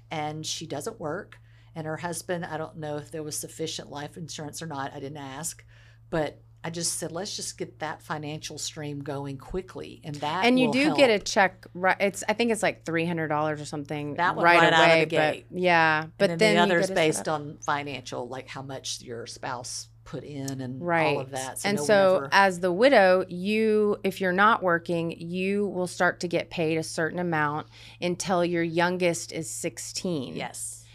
and 0.10 0.46
she 0.46 0.66
doesn't 0.66 1.01
work, 1.01 1.38
and 1.75 1.86
her 1.86 1.98
husband. 1.98 2.46
I 2.46 2.58
don't 2.58 2.78
know 2.78 2.96
if 2.96 3.12
there 3.12 3.24
was 3.24 3.38
sufficient 3.38 3.92
life 3.92 4.16
insurance 4.16 4.62
or 4.62 4.68
not. 4.68 4.94
I 4.94 5.01
didn't 5.01 5.18
ask, 5.18 5.66
but 6.10 6.42
I 6.63 6.70
just 6.70 7.00
said 7.00 7.12
let's 7.12 7.36
just 7.36 7.58
get 7.58 7.80
that 7.80 8.01
financial 8.03 8.58
stream 8.58 9.01
going 9.01 9.38
quickly, 9.38 10.01
and 10.03 10.15
that 10.15 10.46
and 10.46 10.60
you 10.60 10.72
do 10.72 10.96
get 10.96 11.10
a 11.10 11.18
check. 11.18 11.65
Right, 11.74 11.98
it's 12.00 12.24
I 12.30 12.34
think 12.34 12.51
it's 12.51 12.62
like 12.62 12.86
three 12.86 13.06
hundred 13.06 13.30
dollars 13.30 13.60
or 13.60 13.65
something. 13.65 14.15
That 14.15 14.36
one 14.36 14.46
right, 14.46 14.60
right 14.60 14.74
out 14.74 14.91
of 14.91 15.00
the 15.00 15.06
gate. 15.08 15.46
But 15.50 15.60
yeah, 15.60 16.06
but 16.18 16.30
and 16.30 16.39
then, 16.39 16.56
then, 16.56 16.70
the 16.70 16.75
others 16.75 16.88
get 16.88 16.91
it 16.91 16.96
set 16.96 16.96
based 16.96 17.27
on 17.27 17.58
financial, 17.65 18.27
like 18.27 18.48
how 18.48 18.62
much 18.62 19.01
your 19.01 19.25
spouse 19.25 19.88
put 20.03 20.24
in 20.24 20.62
and 20.62 20.82
right 20.82 21.15
all 21.15 21.22
of 21.22 21.32
that. 21.32 21.60
So 21.60 21.70
and 21.70 21.77
no 21.77 21.84
so 21.84 22.15
ever- 22.18 22.30
as 22.32 22.60
the 22.60 22.72
widow 22.72 23.25
you 23.27 23.98
if 24.03 24.20
you're 24.20 24.32
not 24.32 24.63
working 24.63 25.12
you 25.12 25.68
will 25.68 25.88
start 25.88 26.20
to 26.22 26.27
get 26.27 26.50
paid 26.50 26.77
a 26.77 26.84
certain 26.84 27.20
amount 27.20 27.68
until 28.01 28.44
your 28.44 28.63
youngest 28.63 29.32
is 29.32 29.50
16 29.50 30.36
yes, 30.36 30.86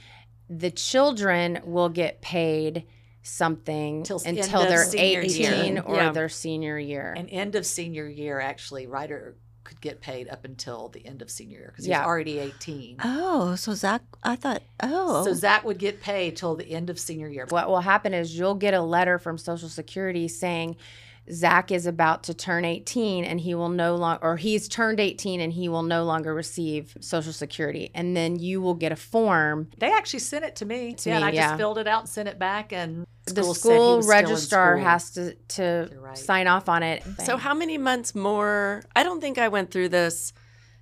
the 0.50 0.70
children 0.70 1.60
will 1.64 1.88
get 1.88 2.20
paid 2.20 2.84
something 3.26 4.02
Till 4.04 4.16
s- 4.16 4.26
end 4.26 4.38
until 4.38 4.62
of 4.62 4.68
they're 4.68 4.86
18 4.96 5.74
year. 5.74 5.82
or 5.84 5.96
Yeah. 5.96 6.12
their 6.12 6.28
senior 6.28 6.78
year 6.78 7.14
and 7.16 7.28
end 7.30 7.54
of 7.54 7.66
senior 7.66 8.06
year, 8.08 8.40
actually, 8.40 8.86
right 8.86 9.10
or 9.10 9.36
could 9.64 9.80
get 9.80 10.00
paid 10.00 10.28
up 10.28 10.44
until 10.44 10.88
the 10.90 11.04
end 11.04 11.22
of 11.22 11.28
senior 11.30 11.58
year 11.58 11.68
because 11.72 11.88
Yeah. 11.88 11.98
he's 11.98 12.06
already 12.06 12.38
18. 12.38 12.98
Oh, 13.02 13.56
so 13.56 13.74
Zach, 13.74 14.00
I 14.22 14.36
thought, 14.36 14.62
oh. 14.80 15.24
So 15.24 15.32
Zach 15.34 15.64
would 15.64 15.78
get 15.78 16.00
paid 16.00 16.36
till 16.36 16.54
the 16.54 16.70
end 16.70 16.88
of 16.88 17.00
senior 17.00 17.28
year. 17.28 17.46
What 17.48 17.68
will 17.68 17.80
happen 17.80 18.14
is 18.14 18.38
you'll 18.38 18.54
get 18.54 18.74
a 18.74 18.80
letter 18.80 19.18
from 19.18 19.38
Social 19.38 19.68
Security 19.68 20.28
saying 20.28 20.76
Zach 21.32 21.70
is 21.70 21.86
about 21.86 22.24
to 22.24 22.34
turn 22.34 22.64
18 22.64 23.24
and 23.24 23.40
he 23.40 23.54
will 23.54 23.68
no 23.68 23.96
longer, 23.96 24.24
or 24.24 24.36
he's 24.36 24.68
turned 24.68 25.00
18 25.00 25.40
and 25.40 25.52
he 25.52 25.68
will 25.68 25.82
no 25.82 26.04
longer 26.04 26.34
receive 26.34 26.96
Social 27.00 27.32
Security. 27.32 27.90
And 27.94 28.16
then 28.16 28.38
you 28.38 28.60
will 28.60 28.74
get 28.74 28.92
a 28.92 28.96
form. 28.96 29.68
They 29.78 29.92
actually 29.92 30.20
sent 30.20 30.44
it 30.44 30.56
to 30.56 30.66
me. 30.66 30.94
To 30.94 31.08
yeah, 31.08 31.16
and 31.16 31.24
me, 31.24 31.30
I 31.30 31.34
yeah. 31.34 31.48
just 31.48 31.58
filled 31.58 31.78
it 31.78 31.86
out 31.86 32.02
and 32.02 32.08
sent 32.08 32.28
it 32.28 32.38
back. 32.38 32.72
And 32.72 33.06
the 33.26 33.42
school 33.42 33.54
said 33.54 33.60
school 33.60 33.96
was 33.96 34.04
still 34.06 34.16
in 34.16 34.22
registrar 34.24 34.76
school. 34.76 34.84
has 34.84 35.10
to, 35.12 35.34
to 35.34 35.90
right. 35.98 36.18
sign 36.18 36.46
off 36.46 36.68
on 36.68 36.82
it. 36.82 37.02
So 37.24 37.36
how 37.36 37.54
many 37.54 37.78
months 37.78 38.14
more? 38.14 38.82
I 38.94 39.02
don't 39.02 39.20
think 39.20 39.38
I 39.38 39.48
went 39.48 39.70
through 39.70 39.88
this 39.88 40.32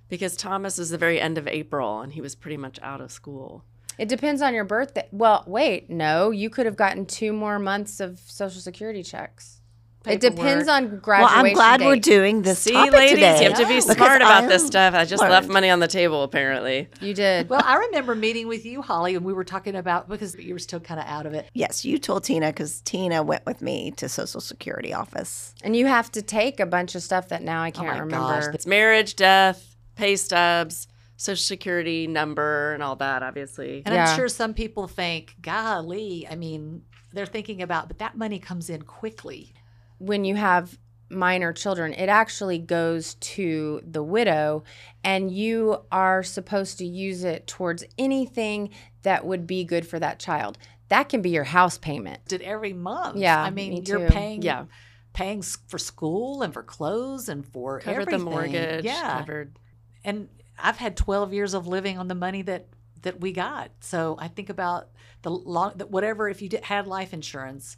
because 0.09 0.35
Thomas 0.35 0.77
is 0.77 0.91
the 0.91 0.97
very 0.97 1.19
end 1.19 1.37
of 1.37 1.47
April 1.47 2.01
and 2.01 2.13
he 2.13 2.21
was 2.21 2.35
pretty 2.35 2.57
much 2.57 2.79
out 2.81 3.01
of 3.01 3.11
school. 3.11 3.63
It 3.97 4.09
depends 4.09 4.41
on 4.41 4.53
your 4.53 4.65
birthday. 4.65 5.07
Well, 5.11 5.43
wait, 5.47 5.89
no, 5.89 6.31
you 6.31 6.49
could 6.49 6.65
have 6.65 6.75
gotten 6.75 7.05
two 7.05 7.31
more 7.31 7.59
months 7.59 7.99
of 7.99 8.19
Social 8.19 8.59
Security 8.59 9.03
checks. 9.03 9.61
It 10.07 10.21
depends 10.21 10.67
on 10.67 10.85
on 10.85 11.01
well. 11.05 11.27
I'm 11.29 11.53
glad 11.53 11.81
we're 11.81 11.95
doing 11.97 12.41
this 12.41 12.59
See, 12.59 12.71
topic 12.73 12.93
ladies, 12.93 13.11
today. 13.15 13.43
you 13.43 13.49
have 13.49 13.57
to 13.59 13.65
be 13.67 13.75
because 13.75 13.95
smart 13.95 14.21
about 14.21 14.43
I 14.43 14.47
this 14.47 14.65
stuff. 14.65 14.93
I 14.93 15.05
just 15.05 15.21
left 15.23 15.47
money 15.49 15.69
on 15.69 15.79
the 15.79 15.87
table, 15.87 16.23
apparently. 16.23 16.87
You 17.01 17.13
did. 17.13 17.49
Well, 17.49 17.61
I 17.63 17.75
remember 17.77 18.15
meeting 18.15 18.47
with 18.47 18.65
you, 18.65 18.81
Holly, 18.81 19.15
and 19.15 19.25
we 19.25 19.33
were 19.33 19.43
talking 19.43 19.75
about 19.75 20.07
because 20.09 20.35
you 20.35 20.53
were 20.53 20.59
still 20.59 20.79
kind 20.79 20.99
of 20.99 21.05
out 21.07 21.25
of 21.25 21.33
it. 21.33 21.49
Yes, 21.53 21.83
you 21.85 21.97
told 21.97 22.23
Tina 22.23 22.47
because 22.47 22.81
Tina 22.81 23.23
went 23.23 23.45
with 23.45 23.61
me 23.61 23.91
to 23.97 24.07
Social 24.09 24.41
Security 24.41 24.93
office. 24.93 25.53
and 25.63 25.75
you 25.75 25.85
have 25.87 26.11
to 26.13 26.21
take 26.21 26.59
a 26.59 26.65
bunch 26.65 26.95
of 26.95 27.01
stuff 27.03 27.29
that 27.29 27.41
now 27.41 27.61
I 27.61 27.69
oh 27.69 27.71
can't 27.71 27.87
my 27.87 27.97
remember. 27.99 28.41
gosh, 28.41 28.53
It's 28.53 28.67
marriage, 28.67 29.15
death, 29.15 29.75
pay 29.95 30.15
stubs, 30.15 30.87
social 31.17 31.41
security 31.41 32.07
number, 32.07 32.73
and 32.73 32.83
all 32.83 32.95
that, 32.97 33.23
obviously. 33.23 33.81
And 33.85 33.95
Yeah. 33.95 34.09
I'm 34.09 34.15
sure 34.17 34.27
some 34.27 34.53
people 34.53 34.87
think, 34.87 35.35
golly, 35.41 36.27
I 36.29 36.35
mean, 36.35 36.83
they're 37.13 37.25
thinking 37.25 37.61
about, 37.61 37.87
but 37.87 37.99
that 37.99 38.17
money 38.17 38.39
comes 38.39 38.69
in 38.69 38.81
quickly. 38.81 39.53
When 39.97 40.25
you 40.25 40.35
have 40.35 40.77
minor 41.09 41.53
children, 41.53 41.93
it 41.93 42.09
actually 42.09 42.57
goes 42.59 43.13
to 43.15 43.81
the 43.85 44.03
widow, 44.03 44.63
and 45.03 45.31
you 45.31 45.77
are 45.91 46.23
supposed 46.23 46.77
to 46.79 46.85
use 46.85 47.23
it 47.23 47.47
towards 47.47 47.83
anything 47.97 48.69
that 49.03 49.25
would 49.25 49.45
be 49.45 49.63
good 49.63 49.87
for 49.87 49.99
that 49.99 50.19
child. 50.19 50.57
That 50.89 51.09
can 51.09 51.21
be 51.21 51.29
your 51.31 51.43
house 51.45 51.77
payment. 51.77 52.25
Did 52.27 52.41
every 52.41 52.73
month. 52.73 53.17
Yeah, 53.17 53.41
I 53.41 53.49
mean, 53.49 53.73
me 53.75 53.83
you're 53.85 54.07
too. 54.07 54.13
paying 54.13 54.41
Yeah. 54.41 54.65
paying 55.13 55.41
for 55.41 55.77
school 55.77 56.41
and 56.41 56.53
for 56.53 56.61
clothes 56.61 57.29
and 57.29 57.45
for 57.45 57.79
Covered 57.79 58.01
everything. 58.01 58.19
the 58.19 58.25
mortgage. 58.31 58.83
Yeah. 58.85 59.19
Covered. 59.19 59.57
and 60.03 60.27
I've 60.59 60.77
had 60.77 60.95
12 60.97 61.33
years 61.33 61.53
of 61.53 61.67
living 61.67 61.97
on 61.97 62.07
the 62.07 62.15
money 62.15 62.41
that 62.43 62.67
that 63.01 63.19
we 63.21 63.31
got. 63.31 63.71
So 63.81 64.15
I 64.19 64.27
think 64.27 64.49
about 64.49 64.89
the 65.21 65.29
long 65.31 65.73
that 65.77 65.89
whatever 65.91 66.27
if 66.29 66.41
you 66.41 66.49
did, 66.49 66.63
had 66.65 66.87
life 66.87 67.13
insurance, 67.13 67.77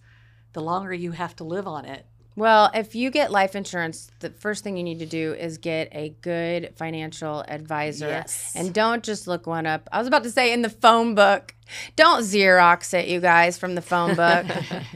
the 0.57 0.63
longer 0.63 0.91
you 0.91 1.11
have 1.11 1.35
to 1.35 1.43
live 1.43 1.67
on 1.67 1.85
it. 1.85 2.03
Well, 2.35 2.71
if 2.73 2.95
you 2.95 3.11
get 3.11 3.31
life 3.31 3.55
insurance, 3.55 4.09
the 4.21 4.31
first 4.31 4.63
thing 4.63 4.75
you 4.75 4.81
need 4.83 4.97
to 4.99 5.05
do 5.05 5.33
is 5.33 5.59
get 5.59 5.89
a 5.91 6.15
good 6.23 6.73
financial 6.75 7.41
advisor. 7.47 8.07
Yes. 8.07 8.53
And 8.55 8.73
don't 8.73 9.03
just 9.03 9.27
look 9.27 9.45
one 9.45 9.67
up. 9.67 9.87
I 9.91 9.99
was 9.99 10.07
about 10.07 10.23
to 10.23 10.31
say 10.31 10.51
in 10.51 10.63
the 10.63 10.69
phone 10.69 11.13
book. 11.13 11.53
Don't 11.95 12.23
Xerox 12.23 12.95
it, 12.95 13.07
you 13.07 13.19
guys, 13.19 13.59
from 13.59 13.75
the 13.75 13.83
phone 13.83 14.15
book. 14.15 14.47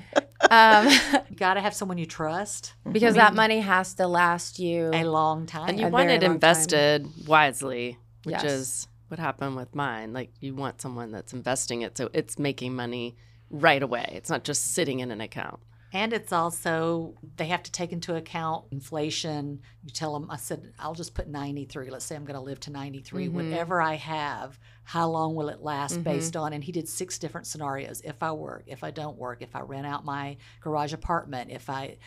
um, 0.49 0.87
You 1.29 1.35
got 1.35 1.53
to 1.55 1.61
have 1.61 1.75
someone 1.75 1.99
you 1.99 2.07
trust 2.07 2.73
because 2.91 3.13
that 3.13 3.35
money 3.35 3.59
has 3.59 3.93
to 3.95 4.07
last 4.07 4.57
you. 4.57 4.89
a 4.93 5.03
long 5.03 5.45
time. 5.45 5.69
And 5.69 5.79
you 5.79 5.87
want 5.89 6.09
it 6.09 6.13
long 6.13 6.21
time. 6.21 6.31
invested 6.31 7.07
wisely, 7.27 7.99
which 8.23 8.33
Yes. 8.33 8.43
is 8.45 8.87
what 9.09 9.19
happened 9.19 9.55
with 9.55 9.75
mine. 9.75 10.11
Like, 10.13 10.31
you 10.39 10.55
want 10.55 10.81
someone 10.81 11.11
that's 11.11 11.33
investing 11.33 11.83
it 11.83 11.97
so 11.97 12.09
it's 12.13 12.39
making 12.39 12.75
money 12.75 13.15
right 13.51 13.83
away. 13.83 14.11
It's 14.13 14.29
not 14.29 14.43
just 14.43 14.73
sitting 14.73 14.99
in 15.01 15.11
an 15.11 15.21
account. 15.21 15.59
And 15.93 16.13
it's 16.13 16.31
also, 16.31 17.15
they 17.35 17.47
have 17.47 17.63
to 17.63 17.71
take 17.71 17.91
into 17.91 18.15
account 18.15 18.63
inflation. 18.71 19.59
You 19.83 19.89
tell 19.91 20.17
them, 20.17 20.31
I 20.31 20.37
said, 20.37 20.71
I'll 20.79 20.93
just 20.93 21.13
put 21.13 21.27
93. 21.27 21.89
Let's 21.89 22.05
say 22.05 22.15
I'm 22.15 22.23
going 22.23 22.35
to 22.39 22.41
live 22.41 22.61
to 22.61 22.71
93. 22.71 23.25
Mm-hmm. 23.27 23.35
Whatever 23.35 23.81
I 23.81 23.95
have, 23.95 24.57
how 24.85 25.09
long 25.09 25.35
will 25.35 25.49
it 25.49 25.61
last 25.61 26.01
based 26.01 26.37
on? 26.37 26.53
And 26.53 26.63
he 26.63 26.71
did 26.71 26.87
six 26.87 27.17
different 27.19 27.45
scenarios. 27.45 28.01
If 28.05 28.23
I 28.23 28.31
work, 28.31 28.63
if 28.67 28.85
I 28.85 28.91
don't 28.91 29.17
work, 29.17 29.41
if 29.41 29.53
I 29.53 29.59
rent 29.61 29.85
out 29.85 30.05
my 30.05 30.37
garage 30.61 30.93
apartment, 30.93 31.51
if 31.51 31.69
I, 31.69 31.97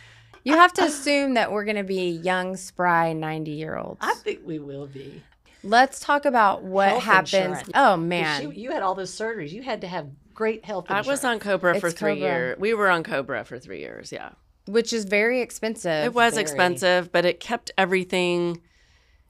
You 0.44 0.54
have 0.54 0.72
to 0.74 0.84
assume 0.84 1.34
that 1.34 1.52
we're 1.52 1.64
going 1.64 1.76
to 1.76 1.84
be 1.84 2.08
young, 2.08 2.56
spry, 2.56 3.12
90 3.12 3.50
year 3.50 3.76
olds. 3.76 3.98
I 4.00 4.14
think 4.14 4.40
we 4.46 4.60
will 4.60 4.86
be. 4.86 5.22
Let's 5.62 6.00
talk 6.00 6.24
about 6.24 6.62
what 6.62 6.88
Health 6.88 7.02
happens. 7.04 7.34
insurance. 7.34 7.68
Oh, 7.74 7.96
'Cause 7.96 8.00
man. 8.00 8.42
You, 8.44 8.50
you 8.50 8.70
had 8.70 8.82
all 8.82 8.94
those 8.94 9.10
surgeries. 9.14 9.50
You 9.50 9.62
had 9.62 9.82
to 9.82 9.86
have 9.88 10.08
great 10.34 10.64
health 10.64 10.86
insurance. 10.86 11.06
I 11.06 11.10
was 11.10 11.24
on 11.24 11.38
Cobra 11.38 11.80
for 11.80 11.90
three 11.90 12.14
Cobra. 12.14 12.28
years. 12.28 12.58
We 12.58 12.74
were 12.74 12.90
on 12.90 13.02
Cobra 13.02 13.44
for 13.44 13.58
three 13.58 13.80
years, 13.80 14.12
yeah. 14.12 14.30
Which 14.66 14.92
is 14.92 15.04
very 15.04 15.40
expensive. 15.40 16.04
It 16.04 16.14
was 16.14 16.34
very. 16.34 16.42
expensive, 16.42 17.12
but 17.12 17.24
it 17.24 17.40
kept 17.40 17.70
everything. 17.78 18.60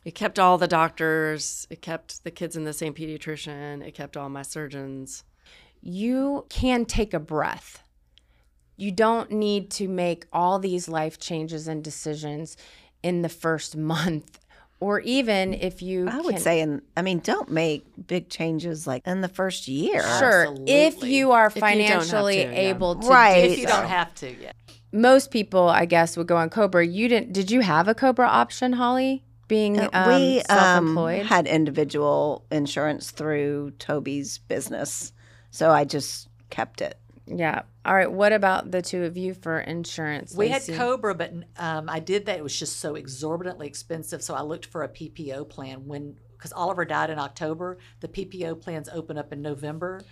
It 0.04 0.14
kept 0.14 0.38
all 0.38 0.58
the 0.58 0.68
doctors. 0.68 1.66
It 1.70 1.82
kept 1.82 2.25
the 2.25 2.30
kids 2.30 2.56
in 2.56 2.64
the 2.64 2.73
same 2.73 2.94
pediatrician. 2.94 3.87
It 3.87 3.92
kept 3.94 4.16
all 4.16 4.28
my 4.28 4.42
surgeons. 4.42 5.25
You 5.80 6.46
can 6.49 6.84
take 6.84 7.12
a 7.14 7.20
breath. 7.20 7.82
You 8.76 8.90
don't 8.90 9.30
need 9.30 9.70
to 9.73 9.88
make 9.88 10.26
all 10.32 10.58
these 10.58 10.88
life 10.88 11.18
changes 11.18 11.68
and 11.68 11.82
decisions 11.82 12.56
in 13.02 13.23
the 13.23 13.28
first 13.28 13.76
month. 13.94 14.38
Or 14.85 15.00
even 15.00 15.55
if 15.55 15.81
you 15.81 16.09
I 16.11 16.21
would 16.21 16.35
can- 16.35 16.43
say, 16.43 16.61
in, 16.61 16.83
I 16.95 17.00
mean, 17.00 17.21
don't 17.21 17.50
make 17.50 17.87
big 18.07 18.29
changes 18.29 18.87
like 18.87 19.07
in 19.07 19.23
the 19.23 19.29
first 19.29 19.67
year. 19.67 20.03
Sure, 20.19 20.55
if 20.67 21.03
you 21.03 21.33
are 21.33 21.47
If 21.47 21.57
you 21.57 21.61
don't 21.62 21.71
have 21.71 21.79
financially 21.79 22.41
yeah. 22.43 22.50
able 22.71 22.97
to 22.97 23.09
Right. 23.09 23.45
do 23.47 23.53
if 23.53 23.59
you 23.61 23.67
so. 23.67 23.73
don't 23.76 23.88
have 23.88 24.14
to, 24.17 24.31
yeah. 24.43 24.53
most 24.93 25.31
people, 25.31 25.69
I 25.71 25.87
guess, 25.87 26.19
would 26.19 26.26
go 26.26 26.37
on 26.37 26.50
Cobra. 26.50 26.87
You 26.87 27.09
didn't? 27.09 27.33
Did 27.33 27.50
you 27.50 27.61
have 27.61 27.88
a 27.88 27.95
Cobra 27.95 28.26
option, 28.26 28.75
Holly? 28.75 29.25
Being 29.49 29.81
um, 29.81 29.88
Uh, 29.93 30.19
we 30.19 30.38
um, 30.41 30.45
self-employed. 30.59 31.26
had 31.26 31.47
individual 31.47 32.45
insurance 32.50 33.11
through 33.11 33.73
Toby's 33.79 34.37
business, 34.38 35.12
so 35.50 35.71
I 35.71 35.85
just 35.85 36.29
kept 36.50 36.81
it. 36.83 36.99
Yeah. 37.26 37.62
All 37.85 37.95
right. 37.95 38.11
What 38.11 38.33
about 38.33 38.71
the 38.71 38.83
two 38.83 39.04
of 39.04 39.16
you 39.16 39.35
for 39.35 39.59
insurance? 39.59 40.35
We 40.35 40.49
had 40.49 40.62
Cobra, 40.66 41.14
but 41.14 41.33
um, 41.57 41.88
I 41.88 42.00
did 42.00 42.26
that. 42.26 42.38
It 42.38 42.43
was 42.43 42.59
just 42.59 42.81
so 42.81 42.97
exorbitantly 42.97 43.66
expensive. 43.66 44.23
So 44.23 44.35
I 44.35 44.43
looked 44.43 44.66
for 44.66 44.83
a 44.83 44.88
PPO 44.88 45.49
plan 45.49 45.87
when, 45.87 46.16
because 46.33 46.52
Oliver 46.52 46.85
died 46.85 47.11
in 47.11 47.19
October. 47.19 47.78
The 48.00 48.09
PPO 48.09 48.61
plans 48.61 48.88
open 48.93 49.16
up 49.16 49.33
in 49.33 49.40
November. 49.40 50.02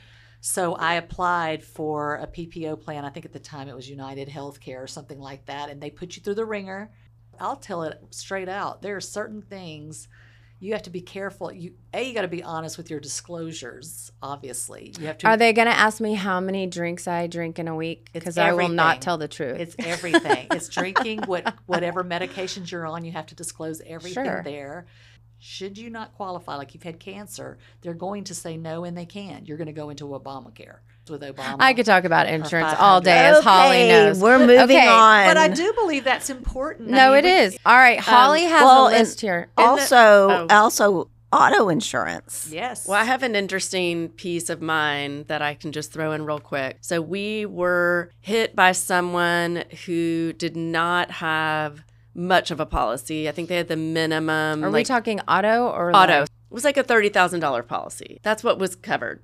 So 0.41 0.75
I 0.75 0.95
applied 0.95 1.63
for 1.63 2.17
a 2.17 2.27
PPO 2.27 2.81
plan. 2.81 3.05
I 3.05 3.11
think 3.11 3.27
at 3.27 3.33
the 3.33 3.39
time 3.39 3.69
it 3.69 3.77
was 3.77 3.89
United 3.89 4.29
Healthcare 4.29 4.83
or 4.83 4.87
something 4.87 5.21
like 5.21 5.45
that. 5.47 5.71
And 5.71 5.81
they 5.81 5.91
put 5.91 6.17
you 6.17 6.23
through 6.23 6.35
the 6.35 6.47
wringer. 6.47 6.91
I'll 7.39 7.57
tell 7.57 7.83
it 7.83 8.03
straight 8.11 8.49
out. 8.49 8.83
There 8.83 8.97
are 8.97 9.01
certain 9.01 9.43
things 9.43 10.09
you 10.63 10.75
have 10.75 10.83
to 10.83 10.91
be 10.91 11.01
careful. 11.01 11.53
You 11.53 11.75
a 11.93 12.05
you 12.05 12.15
got 12.15 12.23
to 12.23 12.29
be 12.29 12.43
honest 12.43 12.79
with 12.79 12.89
your 12.89 13.01
disclosures. 13.01 14.13
Obviously, 14.23 14.95
you 14.99 15.07
have 15.07 15.19
to. 15.19 15.27
Are 15.27 15.37
they 15.37 15.53
going 15.53 15.67
to 15.67 15.75
ask 15.75 16.01
me 16.01 16.15
how 16.15 16.39
many 16.39 16.69
drinks 16.69 17.09
I 17.09 17.27
drink 17.27 17.59
in 17.59 17.67
a 17.67 17.75
week? 17.75 18.11
Because 18.13 18.39
I 18.39 18.53
will 18.53 18.69
not 18.69 19.03
tell 19.03 19.19
the 19.19 19.27
truth. 19.27 19.59
It's 19.59 19.75
everything. 19.81 20.47
it's 20.53 20.69
drinking 20.77 21.23
what 21.27 21.53
whatever 21.67 22.05
medications 22.05 22.71
you're 22.71 22.87
on. 22.87 23.05
You 23.05 23.11
have 23.11 23.27
to 23.27 23.35
disclose 23.35 23.83
everything 23.85 24.25
Sure. 24.25 24.43
there. 24.45 24.87
Should 25.45 25.77
you 25.77 25.91
not 25.91 26.15
qualify, 26.15 26.55
like 26.55 26.73
you've 26.73 26.85
had 26.85 27.01
cancer, 27.01 27.59
they're 27.81 27.95
going 27.95 28.23
to 28.25 28.35
say 28.35 28.57
no, 28.57 28.85
and 28.85 28.97
they 28.97 29.05
can't. 29.07 29.49
You're 29.49 29.57
going 29.57 29.67
to 29.67 29.73
go 29.73 29.91
into 29.91 30.05
Obamacare 30.05 30.77
with 31.11 31.21
Obama. 31.23 31.57
I 31.59 31.75
could 31.75 31.85
talk 31.85 32.05
about 32.05 32.29
insurance 32.29 32.75
all 32.79 33.01
day, 33.01 33.27
as 33.27 33.43
Holly 33.43 33.89
knows. 33.89 34.21
We're 34.21 34.39
moving 34.39 34.61
Okay, 34.61 34.87
on. 34.87 35.27
but 35.27 35.37
I 35.37 35.49
do 35.49 35.73
believe 35.73 36.05
that's 36.05 36.31
important. 36.31 36.91
I 36.91 36.97
No, 36.97 37.11
mean, 37.11 37.25
it 37.25 37.25
we- 37.25 37.31
is. 37.33 37.59
All 37.67 37.75
right. 37.77 37.99
Um, 37.99 38.05
Holly 38.05 38.43
has 38.45 38.63
well, 38.63 38.87
a 38.87 38.91
and- 38.91 38.99
list 39.01 39.21
here. 39.21 39.49
also, 39.59 39.97
oh. 39.97 40.47
also 40.49 41.11
auto 41.33 41.69
insurance. 41.71 42.49
Yes. 42.53 42.87
Well, 42.87 43.01
I 43.01 43.03
have 43.05 43.25
an 43.25 43.35
interesting 43.35 44.11
piece 44.11 44.49
of 44.49 44.63
mine 44.63 45.25
that 45.27 45.43
I 45.43 45.55
can 45.55 45.73
just 45.73 45.93
throw 45.93 46.13
in 46.13 46.25
real 46.25 46.39
quick. 46.39 46.77
So 46.83 47.01
we 47.03 47.47
were 47.47 48.11
hit 48.21 48.55
by 48.55 48.71
someone 48.71 49.65
who 49.87 50.35
did 50.35 50.57
not 50.57 51.11
have 51.11 51.83
much 52.15 52.51
of 52.51 52.61
a 52.61 52.67
policy. 52.67 53.29
I 53.29 53.33
think 53.33 53.49
they 53.49 53.57
had 53.57 53.69
the 53.69 53.77
minimum 53.77 54.65
Are 54.65 54.71
we 54.71 54.85
talking 54.85 55.21
auto 55.21 55.67
or 55.69 55.91
auto. 55.95 56.21
life? 56.21 56.29
It 56.51 56.55
was 56.55 56.65
like 56.65 56.77
a 56.77 56.83
thirty 56.83 57.09
thousand 57.09 57.41
dollar 57.41 57.63
policy. 57.63 58.19
That's 58.23 58.45
what 58.45 58.59
was 58.59 58.77
covered. 58.77 59.23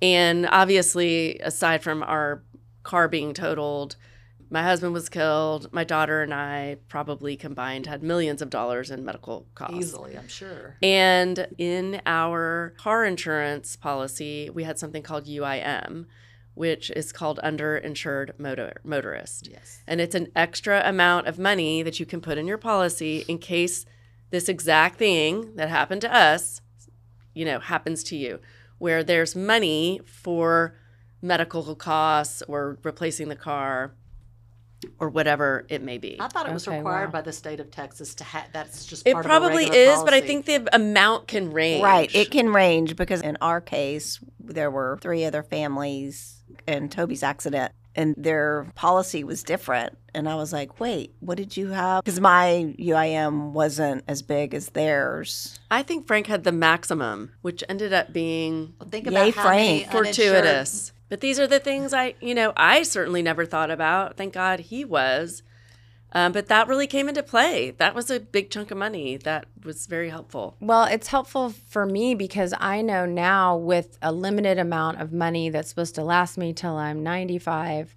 And 0.00 0.46
obviously, 0.50 1.38
aside 1.38 1.82
from 1.82 2.02
our 2.02 2.42
car 2.82 3.08
being 3.08 3.32
totaled, 3.34 3.96
my 4.50 4.62
husband 4.62 4.92
was 4.92 5.08
killed. 5.08 5.72
My 5.72 5.82
daughter 5.84 6.22
and 6.22 6.32
I 6.34 6.76
probably 6.88 7.36
combined 7.36 7.86
had 7.86 8.02
millions 8.02 8.42
of 8.42 8.50
dollars 8.50 8.90
in 8.90 9.04
medical 9.04 9.46
costs. 9.54 9.74
easily, 9.76 10.16
I'm 10.16 10.28
sure. 10.28 10.76
And 10.82 11.46
in 11.58 12.02
our 12.06 12.74
car 12.76 13.04
insurance 13.04 13.74
policy, 13.76 14.50
we 14.50 14.64
had 14.64 14.78
something 14.78 15.02
called 15.02 15.26
UIM, 15.26 16.06
which 16.54 16.90
is 16.90 17.12
called 17.12 17.40
underinsured 17.42 18.38
motor, 18.38 18.80
motorist. 18.84 19.48
Yes. 19.48 19.82
And 19.86 20.00
it's 20.00 20.14
an 20.14 20.28
extra 20.34 20.82
amount 20.84 21.26
of 21.26 21.38
money 21.38 21.82
that 21.82 21.98
you 22.00 22.06
can 22.06 22.20
put 22.20 22.38
in 22.38 22.46
your 22.46 22.58
policy 22.58 23.24
in 23.28 23.38
case 23.38 23.84
this 24.30 24.48
exact 24.48 24.98
thing 24.98 25.54
that 25.56 25.68
happened 25.68 26.00
to 26.02 26.14
us, 26.14 26.60
you 27.34 27.44
know, 27.44 27.58
happens 27.58 28.02
to 28.04 28.16
you, 28.16 28.40
where 28.78 29.04
there's 29.04 29.34
money 29.36 30.00
for 30.04 30.76
medical 31.20 31.74
costs 31.74 32.42
or 32.48 32.78
replacing 32.82 33.28
the 33.28 33.36
car 33.36 33.94
or 34.98 35.08
whatever 35.08 35.64
it 35.68 35.82
may 35.82 35.98
be. 35.98 36.18
I 36.20 36.28
thought 36.28 36.46
it 36.46 36.52
was 36.52 36.68
Okay, 36.68 36.76
required 36.76 37.06
wow. 37.06 37.12
by 37.12 37.22
the 37.22 37.32
state 37.32 37.58
of 37.58 37.70
Texas 37.70 38.14
to 38.16 38.24
have. 38.24 38.46
That's 38.52 38.84
just 38.84 39.06
It 39.06 39.14
probably 39.16 39.64
of 39.64 39.70
a 39.70 39.72
regular 39.72 39.92
is, 39.94 40.02
but 40.04 40.14
I 40.14 40.20
think 40.20 40.46
the 40.46 40.68
amount 40.74 41.26
can 41.26 41.52
range. 41.52 41.82
Right. 41.82 42.14
It 42.14 42.30
can 42.30 42.50
range 42.50 42.94
because 42.94 43.22
in 43.22 43.38
our 43.40 43.60
case, 43.60 44.20
there 44.38 44.70
were 44.70 44.98
three 45.00 45.24
other 45.24 45.42
families 45.42 46.42
in 46.66 46.88
Toby's 46.88 47.22
accident 47.22 47.72
and 47.96 48.14
their 48.16 48.66
policy 48.74 49.24
was 49.24 49.42
different. 49.42 49.96
And 50.14 50.28
I 50.28 50.36
was 50.36 50.52
like, 50.52 50.80
wait, 50.80 51.14
what 51.20 51.36
did 51.36 51.56
you 51.56 51.68
have? 51.68 52.04
Because 52.04 52.20
my 52.20 52.74
UIM 52.78 53.52
wasn't 53.52 54.04
as 54.06 54.22
big 54.22 54.54
as 54.54 54.70
theirs. 54.70 55.58
I 55.70 55.82
think 55.82 56.06
Frank 56.06 56.26
had 56.26 56.44
the 56.44 56.52
maximum, 56.52 57.32
which 57.42 57.64
ended 57.68 57.92
up 57.92 58.12
being 58.12 58.74
think 58.90 59.06
Yay, 59.06 59.10
about 59.10 59.34
how 59.34 59.42
Frank. 59.42 59.90
fortuitous. 59.90 60.92
But 61.08 61.20
these 61.20 61.38
are 61.38 61.46
the 61.46 61.60
things 61.60 61.92
I, 61.92 62.14
you 62.20 62.34
know, 62.34 62.52
I 62.56 62.82
certainly 62.82 63.22
never 63.22 63.44
thought 63.44 63.70
about. 63.70 64.16
Thank 64.16 64.34
God 64.34 64.60
he 64.60 64.84
was. 64.84 65.42
Um, 66.14 66.30
but 66.30 66.46
that 66.46 66.68
really 66.68 66.86
came 66.86 67.08
into 67.08 67.24
play. 67.24 67.72
That 67.72 67.94
was 67.94 68.08
a 68.08 68.20
big 68.20 68.50
chunk 68.50 68.70
of 68.70 68.78
money. 68.78 69.16
That 69.16 69.46
was 69.64 69.86
very 69.86 70.10
helpful. 70.10 70.56
Well, 70.60 70.84
it's 70.84 71.08
helpful 71.08 71.50
for 71.50 71.86
me 71.86 72.14
because 72.14 72.54
I 72.58 72.82
know 72.82 73.04
now 73.04 73.56
with 73.56 73.98
a 74.00 74.12
limited 74.12 74.58
amount 74.58 75.00
of 75.00 75.12
money 75.12 75.50
that's 75.50 75.68
supposed 75.68 75.96
to 75.96 76.04
last 76.04 76.38
me 76.38 76.52
till 76.52 76.76
I'm 76.76 77.02
95, 77.02 77.96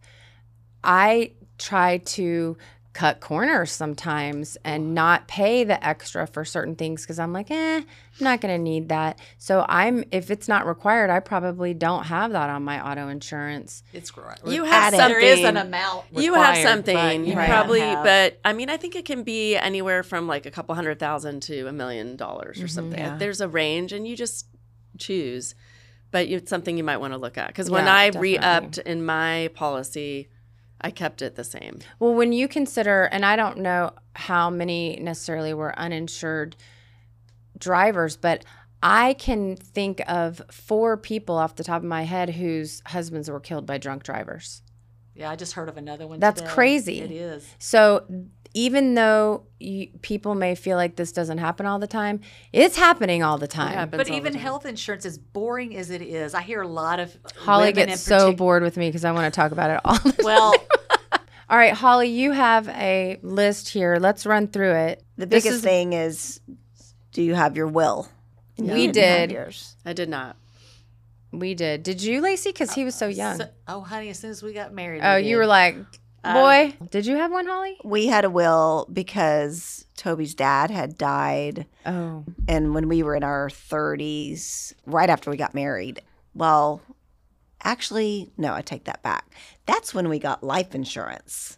I 0.84 1.34
try 1.60 1.98
to 1.98 2.58
cut 2.98 3.20
corners 3.20 3.72
sometimes 3.72 4.58
and 4.66 4.96
not 4.96 5.28
pay 5.28 5.64
the 5.64 5.78
extra 5.88 6.26
for 6.26 6.44
certain 6.44 6.76
things 6.76 7.04
because 7.04 7.20
I'm 7.20 7.32
like, 7.32 7.52
eh, 7.52 7.78
I'm 7.78 7.86
not 8.20 8.42
going 8.42 8.58
to 8.58 8.58
need 8.62 8.90
that. 8.90 9.20
So 9.38 9.64
I'm, 9.70 10.04
if 10.12 10.32
it's 10.32 10.48
not 10.48 10.66
required, 10.66 11.12
I 11.12 11.20
probably 11.20 11.76
don't 11.76 12.06
have 12.06 12.32
that 12.32 12.50
on 12.50 12.64
my 12.64 12.84
auto 12.92 13.08
insurance. 13.10 13.84
It's 13.94 14.10
correct. 14.10 14.48
You 14.48 14.64
have 14.64 14.96
something. 14.96 15.10
There 15.10 15.20
is 15.20 15.40
an 15.42 15.46
something. 15.56 15.68
amount. 15.68 16.06
You 16.14 16.34
have 16.34 16.58
something. 16.58 17.26
You 17.26 17.36
may 17.36 17.46
probably, 17.46 17.82
have- 17.82 18.04
but 18.04 18.40
I 18.44 18.54
mean, 18.54 18.72
I 18.72 18.78
think 18.78 18.96
it 18.96 19.06
can 19.06 19.22
be 19.22 19.56
anywhere 19.56 20.02
from 20.02 20.28
like 20.28 20.48
a 20.48 20.52
couple 20.52 20.74
hundred 20.74 20.98
thousand 20.98 21.42
to 21.44 21.68
a 21.68 21.72
million 21.72 22.16
dollars 22.16 22.60
or 22.64 22.68
something. 22.68 22.98
yeah. 23.00 23.18
There's 23.18 23.42
a 23.42 23.48
range, 23.48 23.94
and 23.94 24.08
you 24.08 24.16
just 24.16 24.48
choose. 24.98 25.54
But 26.10 26.28
it's 26.28 26.50
something 26.50 26.78
you 26.78 26.84
might 26.84 26.98
want 26.98 27.14
to 27.14 27.18
look 27.20 27.38
at 27.38 27.48
because 27.48 27.70
when 27.70 27.86
Yeah, 27.86 27.94
I 27.94 28.06
definitely. 28.08 28.30
re-upped 28.40 28.78
in 28.80 29.06
my 29.06 29.52
policy, 29.54 30.30
I 30.80 30.92
kept 30.92 31.22
it 31.22 31.36
the 31.36 31.44
same. 31.44 31.80
Well, 32.00 32.14
when 32.14 32.34
you 32.34 32.48
consider, 32.48 33.04
and 33.06 33.26
I 33.26 33.36
don't 33.36 33.60
know 33.60 33.94
how 34.14 34.50
many 34.50 34.98
necessarily 35.02 35.54
were 35.54 35.78
uninsured 35.78 36.56
drivers, 37.58 38.16
but 38.16 38.46
I 38.84 39.14
can 39.14 39.56
think 39.56 40.02
of 40.08 40.42
four 40.52 40.98
people 40.98 41.36
off 41.38 41.56
the 41.56 41.64
top 41.64 41.82
of 41.82 41.88
my 41.88 42.04
head 42.04 42.32
whose 42.32 42.82
husbands 42.86 43.30
were 43.30 43.40
killed 43.40 43.66
by 43.66 43.78
drunk 43.80 44.04
drivers. 44.04 44.62
Yeah, 45.16 45.32
I 45.32 45.36
just 45.36 45.54
heard 45.54 45.68
of 45.68 45.78
another 45.78 46.06
one. 46.06 46.20
That's 46.20 46.42
today. 46.42 46.54
crazy. 46.54 47.00
It 47.02 47.12
is. 47.12 47.48
So 47.58 48.06
even 48.58 48.96
though 48.96 49.44
you, 49.60 49.88
people 50.02 50.34
may 50.34 50.56
feel 50.56 50.78
like 50.78 50.96
this 50.96 51.12
doesn't 51.12 51.38
happen 51.38 51.68
all 51.68 51.78
the 51.78 51.86
time, 51.86 52.22
it's 52.52 52.76
happening 52.76 53.22
all 53.22 53.38
the 53.38 53.48
time. 53.48 53.72
happens 53.72 54.00
But 54.00 54.10
even 54.10 54.34
time. 54.34 54.42
health 54.42 54.66
insurance, 54.66 55.06
as 55.06 55.20
boring 55.20 55.78
as 55.78 55.92
it 55.92 56.02
is, 56.02 56.34
I 56.34 56.42
hear 56.42 56.64
a 56.64 56.68
lot 56.68 57.00
of 57.00 57.16
Holly 57.36 57.68
women 57.68 57.90
gets 57.90 57.92
in 58.08 58.18
so 58.20 58.34
partic- 58.34 58.38
bored 58.38 58.64
with 58.64 58.76
me 58.76 58.90
because 58.90 59.06
I 59.06 59.12
want 59.12 59.32
to 59.32 59.40
talk 59.40 59.52
about 59.52 59.70
it 59.70 59.82
all. 59.86 60.00
The 60.00 60.12
time. 60.12 60.26
Well, 60.26 60.56
all 61.50 61.58
right, 61.58 61.74
Holly, 61.74 62.08
you 62.10 62.32
have 62.32 62.68
a 62.70 63.20
list 63.22 63.70
here. 63.70 63.98
Let's 64.00 64.26
run 64.26 64.48
through 64.48 64.74
it. 64.74 65.04
The 65.18 65.28
biggest 65.28 65.58
is- 65.58 65.62
thing 65.62 65.94
is 65.94 66.40
do 67.12 67.22
you 67.22 67.36
have 67.36 67.56
your 67.56 67.68
will? 67.68 68.10
We 68.58 68.88
didn't 68.88 68.96
have 68.96 69.30
did. 69.30 69.32
yours. 69.32 69.76
I 69.86 69.94
did 69.94 70.10
not. 70.10 70.36
We 71.32 71.54
did. 71.54 71.84
Did 71.84 72.02
you, 72.02 72.22
Lacey? 72.22 72.50
Because 72.50 72.74
he 72.74 72.84
was 72.84 72.96
uh, 72.96 72.98
so 72.98 73.06
uh, 73.06 73.10
young. 73.10 73.38
so- 73.38 73.50
oh, 73.68 73.82
honey, 73.82 74.10
as 74.10 74.18
soon 74.18 74.32
as 74.32 74.42
we 74.42 74.52
got 74.54 74.74
married, 74.74 75.02
oh, 75.04 75.18
you 75.18 75.36
did. 75.36 75.38
were 75.38 75.46
like, 75.46 75.76
Uh, 76.28 76.34
boy, 76.34 76.88
did 76.90 77.06
you 77.06 77.16
have 77.16 77.32
one, 77.32 77.46
Holly? 77.48 77.78
We 77.84 78.08
had 78.08 78.26
a 78.26 78.30
will 78.30 78.88
because 78.92 79.86
Toby's 79.96 80.36
dad 80.36 80.70
had 80.72 80.98
died 80.98 81.66
Oh, 81.86 82.24
and 82.48 82.74
when 82.74 82.88
we 82.88 83.04
were 83.04 83.16
in 83.16 83.24
our 83.24 83.50
30s, 83.50 84.74
right 84.86 85.10
after 85.10 85.30
we 85.30 85.38
got 85.38 85.54
married. 85.56 86.02
Well, 86.34 86.82
actually, 87.64 88.32
no, 88.38 88.54
I 88.54 88.62
take 88.62 88.84
that 88.86 89.02
back. 89.04 89.34
That's 89.66 89.94
when 89.94 90.10
we 90.10 90.20
got 90.20 90.44
life 90.44 90.76
insurance. 90.76 91.58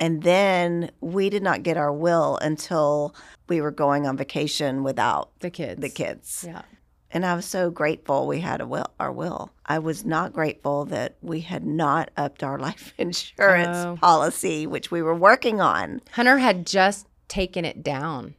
And 0.00 0.22
then 0.22 0.92
we 1.00 1.28
did 1.28 1.42
not 1.42 1.64
get 1.64 1.76
our 1.76 1.92
will 1.92 2.38
until 2.40 3.14
we 3.48 3.60
were 3.60 3.72
going 3.72 4.06
on 4.06 4.16
vacation 4.16 4.84
without 4.84 5.30
the 5.40 5.50
kids. 5.50 5.80
the 5.80 5.88
kids. 5.88 6.44
Yeah. 6.46 6.62
And 7.10 7.24
I 7.24 7.34
was 7.34 7.46
so 7.46 7.70
grateful 7.70 8.26
we 8.26 8.40
had 8.40 8.60
a 8.60 8.66
will, 8.66 8.90
our 9.00 9.10
will. 9.10 9.50
I 9.64 9.78
was 9.78 10.04
not 10.04 10.32
grateful 10.34 10.84
that 10.86 11.16
we 11.22 11.40
had 11.40 11.64
not 11.64 12.10
upped 12.16 12.42
our 12.42 12.58
life 12.68 12.92
insurance 12.98 13.76
Oh. 13.78 13.96
policy, 14.00 14.66
which 14.66 14.90
we 14.90 15.00
were 15.02 15.14
working 15.14 15.60
on. 15.60 16.02
Hunter 16.12 16.38
had 16.38 16.66
just 16.66 17.06
taken 17.28 17.64
it 17.64 17.82
down. 17.82 18.34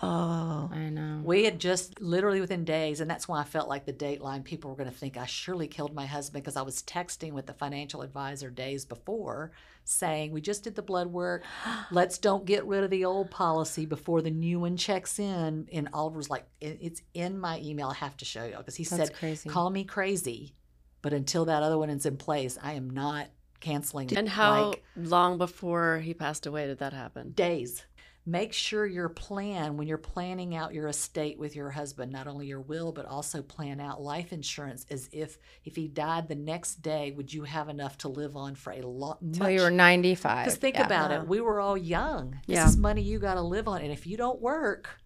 Oh, 0.00 0.70
I 0.72 0.90
know. 0.90 1.22
We 1.24 1.44
had 1.44 1.58
just 1.58 2.00
literally 2.00 2.40
within 2.40 2.64
days, 2.64 3.00
and 3.00 3.10
that's 3.10 3.26
why 3.26 3.40
I 3.40 3.44
felt 3.44 3.68
like 3.68 3.84
the 3.84 3.92
dateline 3.92 4.44
people 4.44 4.70
were 4.70 4.76
going 4.76 4.88
to 4.90 4.94
think 4.96 5.16
I 5.16 5.26
surely 5.26 5.66
killed 5.66 5.92
my 5.92 6.06
husband 6.06 6.44
because 6.44 6.56
I 6.56 6.62
was 6.62 6.82
texting 6.84 7.32
with 7.32 7.46
the 7.46 7.52
financial 7.52 8.02
advisor 8.02 8.48
days 8.48 8.84
before 8.84 9.50
saying, 9.88 10.32
We 10.32 10.40
just 10.40 10.64
did 10.64 10.74
the 10.74 10.82
blood 10.82 11.08
work. 11.08 11.44
Let's 11.90 12.18
don't 12.18 12.44
get 12.44 12.64
rid 12.66 12.84
of 12.84 12.90
the 12.90 13.04
old 13.04 13.30
policy 13.30 13.86
before 13.86 14.22
the 14.22 14.30
new 14.30 14.60
one 14.60 14.76
checks 14.76 15.18
in. 15.18 15.68
And 15.72 15.88
Oliver's 15.92 16.30
like, 16.30 16.46
It's 16.60 17.02
in 17.14 17.38
my 17.38 17.60
email. 17.60 17.88
I 17.88 17.94
have 17.94 18.16
to 18.18 18.24
show 18.24 18.44
y'all 18.44 18.58
because 18.58 18.76
he 18.76 18.84
That's 18.84 19.08
said, 19.08 19.14
crazy. 19.14 19.48
Call 19.48 19.70
me 19.70 19.84
crazy, 19.84 20.54
but 21.02 21.12
until 21.12 21.46
that 21.46 21.62
other 21.62 21.78
one 21.78 21.90
is 21.90 22.06
in 22.06 22.16
place, 22.16 22.58
I 22.62 22.72
am 22.74 22.90
not 22.90 23.28
canceling. 23.60 24.16
And 24.16 24.28
how 24.28 24.70
like, 24.70 24.84
long 24.96 25.38
before 25.38 25.98
he 25.98 26.14
passed 26.14 26.46
away 26.46 26.66
did 26.66 26.78
that 26.78 26.92
happen? 26.92 27.32
days. 27.32 27.84
Make 28.26 28.52
sure 28.52 28.84
your 28.84 29.08
plan 29.08 29.78
when 29.78 29.86
you're 29.88 29.96
planning 29.96 30.54
out 30.54 30.74
your 30.74 30.88
estate 30.88 31.38
with 31.38 31.56
your 31.56 31.70
husband, 31.70 32.12
not 32.12 32.26
only 32.26 32.46
your 32.46 32.60
will, 32.60 32.92
but 32.92 33.06
also 33.06 33.40
plan 33.40 33.80
out 33.80 34.02
life 34.02 34.34
insurance 34.34 34.84
as 34.90 35.08
if 35.12 35.38
if 35.64 35.74
he 35.76 35.88
died 35.88 36.28
the 36.28 36.34
next 36.34 36.82
day, 36.82 37.10
would 37.12 37.32
you 37.32 37.44
have 37.44 37.70
enough 37.70 37.96
to 37.98 38.08
live 38.08 38.36
on 38.36 38.54
for 38.54 38.72
a 38.74 38.82
lot? 38.82 39.22
Until 39.22 39.48
you 39.48 39.62
were 39.62 39.70
95. 39.70 40.44
Because 40.44 40.58
think 40.58 40.76
Yeah. 40.76 40.84
about 40.84 41.10
it, 41.10 41.26
we 41.26 41.40
were 41.40 41.58
all 41.58 41.78
young. 41.78 42.32
This 42.46 42.56
Yeah. 42.56 42.68
is 42.68 42.76
money 42.76 43.00
you 43.00 43.18
got 43.18 43.34
to 43.34 43.40
live 43.42 43.66
on, 43.66 43.80
and 43.80 43.90
if 43.90 44.06
you 44.06 44.18
don't 44.18 44.42
work, 44.42 45.00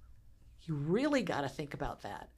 you 0.62 0.74
really 0.74 1.22
got 1.22 1.42
to 1.42 1.48
think 1.48 1.74
about 1.74 2.02
that. 2.02 2.28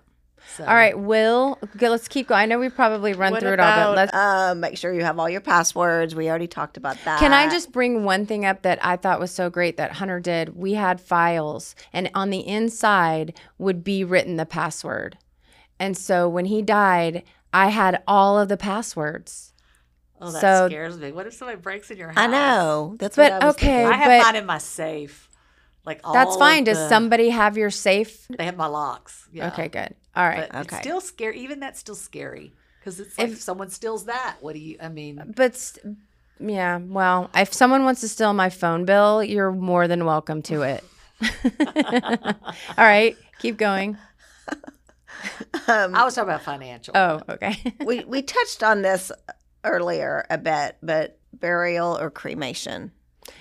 So, 0.57 0.65
All 0.65 0.75
right, 0.75 0.97
Will, 0.97 1.59
okay, 1.65 1.89
let's 1.89 2.07
keep 2.07 2.29
going. 2.29 2.41
I 2.41 2.47
know 2.47 2.61
we 2.61 2.69
probably 2.69 3.13
run 3.13 3.33
What 3.33 3.41
through 3.41 3.55
it 3.55 3.61
all, 3.61 3.91
but 3.95 3.97
let's. 3.97 4.15
uh, 4.15 4.55
make 4.57 4.79
sure 4.79 4.93
you 4.95 5.03
have 5.03 5.19
all 5.19 5.29
your 5.29 5.41
passwords. 5.41 6.15
We 6.15 6.29
already 6.29 6.47
talked 6.47 6.77
about 6.77 6.97
that. 7.05 7.19
Can 7.19 7.33
I 7.33 7.49
just 7.51 7.73
bring 7.73 8.05
one 8.05 8.25
thing 8.25 8.45
up 8.45 8.63
that 8.63 8.79
I 8.85 8.97
thought 8.97 9.19
was 9.19 9.33
so 9.33 9.51
great 9.51 9.77
that 9.79 9.93
Hunter 9.93 10.21
did? 10.21 10.55
We 10.57 10.75
had 10.75 11.01
files, 11.01 11.75
and 11.93 12.09
on 12.15 12.31
the 12.31 12.47
inside 12.47 13.37
would 13.59 13.83
be 13.83 14.05
written 14.05 14.37
the 14.37 14.47
password. 14.47 15.19
And 15.81 15.97
so 15.97 16.29
when 16.29 16.45
he 16.45 16.63
died, 16.63 17.25
I 17.53 17.69
had 17.71 18.03
all 18.07 18.39
of 18.39 18.49
the 18.49 18.57
passwords. 18.57 19.53
Oh, 20.21 20.31
that 20.31 20.41
So- 20.41 20.69
scares 20.69 20.97
me. 20.97 21.11
What 21.11 21.27
if 21.27 21.35
somebody 21.35 21.59
breaks 21.61 21.91
in 21.91 21.97
your 21.99 22.09
house? 22.11 22.19
I 22.19 22.27
know. 22.29 22.95
That's 23.01 23.17
But 23.17 23.33
what 23.33 23.43
I 23.43 23.47
was 23.47 23.55
okay, 23.57 23.67
thinking. 23.67 23.87
I 23.93 23.97
have 23.97 24.07
but- 24.21 24.27
mine 24.33 24.37
in 24.37 24.47
my 24.47 24.59
safe. 24.59 25.29
Like 25.85 26.01
all 26.05 26.15
That's 26.15 26.35
of 26.35 26.39
fine. 26.39 26.63
Does 26.65 26.79
the- 26.79 26.89
somebody 26.89 27.31
have 27.31 27.57
your 27.59 27.71
safe? 27.71 28.27
They 28.31 28.45
have 28.45 28.57
my 28.57 28.67
locks. 28.67 29.29
Yeah. 29.33 29.49
Okay, 29.49 29.69
good. 29.69 29.95
All 30.17 30.27
right. 30.29 30.49
But 30.51 30.61
Okay. 30.67 30.77
it's 30.77 30.79
still 30.79 31.01
scary. 31.01 31.41
Even 31.41 31.61
that's 31.61 31.81
still 31.81 31.95
scary 31.95 32.53
because 32.81 33.01
it's 33.01 33.17
like 33.19 33.29
If- 33.29 33.35
if 33.35 33.41
someone 33.43 33.71
steals 33.71 34.05
that, 34.07 34.37
what 34.41 34.55
do 34.55 34.61
you? 34.61 34.77
I 34.81 34.89
mean, 34.89 35.33
But 35.37 35.57
st- 35.57 35.97
yeah, 36.39 36.79
well, 36.79 37.31
if 37.35 37.53
someone 37.53 37.85
wants 37.85 38.01
to 38.03 38.09
steal 38.09 38.33
my 38.33 38.51
phone 38.51 38.85
bill, 38.85 39.23
you're 39.23 39.53
more 39.53 39.87
than 39.89 40.05
welcome 40.05 40.43
to 40.43 40.63
it. 40.63 40.85
All 42.79 42.85
right, 42.85 43.17
keep 43.39 43.57
going. 43.57 43.97
Um, 45.69 45.95
I 45.95 46.05
was 46.05 46.15
talking 46.15 46.29
about 46.29 46.43
financial. 46.43 46.93
Oh, 46.97 47.21
okay. 47.29 47.57
we 47.85 48.05
we 48.05 48.21
touched 48.23 48.63
on 48.63 48.83
this 48.83 49.11
earlier 49.65 50.27
a 50.29 50.37
bit, 50.37 50.77
but 50.83 51.19
burial 51.33 51.97
or 51.99 52.11
cremation. 52.11 52.93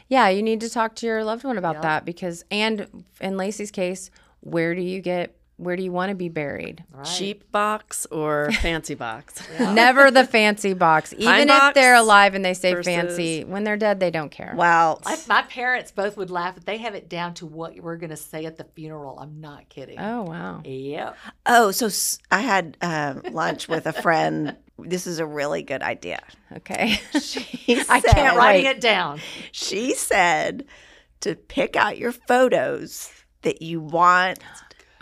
yeah, 0.07 0.29
you 0.29 0.41
need 0.41 0.61
to 0.61 0.69
talk 0.69 0.95
to 0.95 1.05
your 1.05 1.23
loved 1.25 1.43
one 1.43 1.57
about 1.57 1.75
Yeah. 1.75 1.81
that 1.81 2.05
because, 2.05 2.45
and 2.49 3.03
in 3.19 3.35
Lacey's 3.37 3.71
case, 3.71 4.09
where 4.39 4.73
do 4.75 4.81
you 4.81 5.01
get, 5.01 5.35
where 5.63 5.75
do 5.75 5.83
you 5.83 5.91
want 5.91 6.09
to 6.09 6.15
be 6.15 6.29
buried? 6.29 6.83
right. 6.91 7.05
Cheap 7.05 7.51
box 7.51 8.05
or 8.07 8.51
fancy 8.61 8.95
box? 8.95 9.41
Never 9.59 10.11
the 10.11 10.25
fancy 10.25 10.73
box. 10.73 11.13
Even 11.17 11.41
if 11.41 11.47
box 11.47 11.75
they're 11.75 11.95
alive 11.95 12.35
and 12.35 12.43
they 12.43 12.53
say 12.53 12.73
versus- 12.73 12.85
fancy, 12.93 13.43
when 13.43 13.63
they're 13.63 13.77
dead, 13.77 13.99
they 13.99 14.11
don't 14.11 14.29
care. 14.29 14.53
Well, 14.55 15.01
I, 15.05 15.17
my 15.27 15.41
parents 15.43 15.91
both 15.91 16.17
would 16.17 16.29
laugh, 16.29 16.55
but 16.55 16.65
they 16.65 16.77
have 16.77 16.95
it 16.95 17.09
down 17.09 17.33
to 17.35 17.45
what 17.45 17.75
we're 17.79 17.97
going 17.97 18.09
to 18.09 18.15
say 18.17 18.45
at 18.45 18.57
the 18.57 18.63
funeral. 18.63 19.19
I'm 19.19 19.41
not 19.41 19.69
kidding. 19.69 19.99
Oh, 19.99 20.23
wow. 20.23 20.61
Yep. 20.63 21.17
oh, 21.45 21.71
so 21.71 21.89
I 22.31 22.39
had 22.41 22.77
um, 22.81 23.21
lunch 23.31 23.67
with 23.67 23.85
a 23.85 23.93
friend. 23.93 24.55
This 24.79 25.07
is 25.07 25.19
a 25.19 25.25
really 25.25 25.61
good 25.63 25.81
idea. 25.81 26.21
Okay. 26.57 26.99
She 27.19 27.79
I 27.89 28.01
said, 28.01 28.11
can't 28.11 28.37
writing 28.37 28.65
it 28.65 28.81
down. 28.81 29.19
She 29.51 29.93
said 29.95 30.65
to 31.21 31.35
pick 31.35 31.75
out 31.75 31.97
your 31.97 32.11
photos 32.11 33.09
that 33.43 33.61
you 33.61 33.79
want 33.79 34.39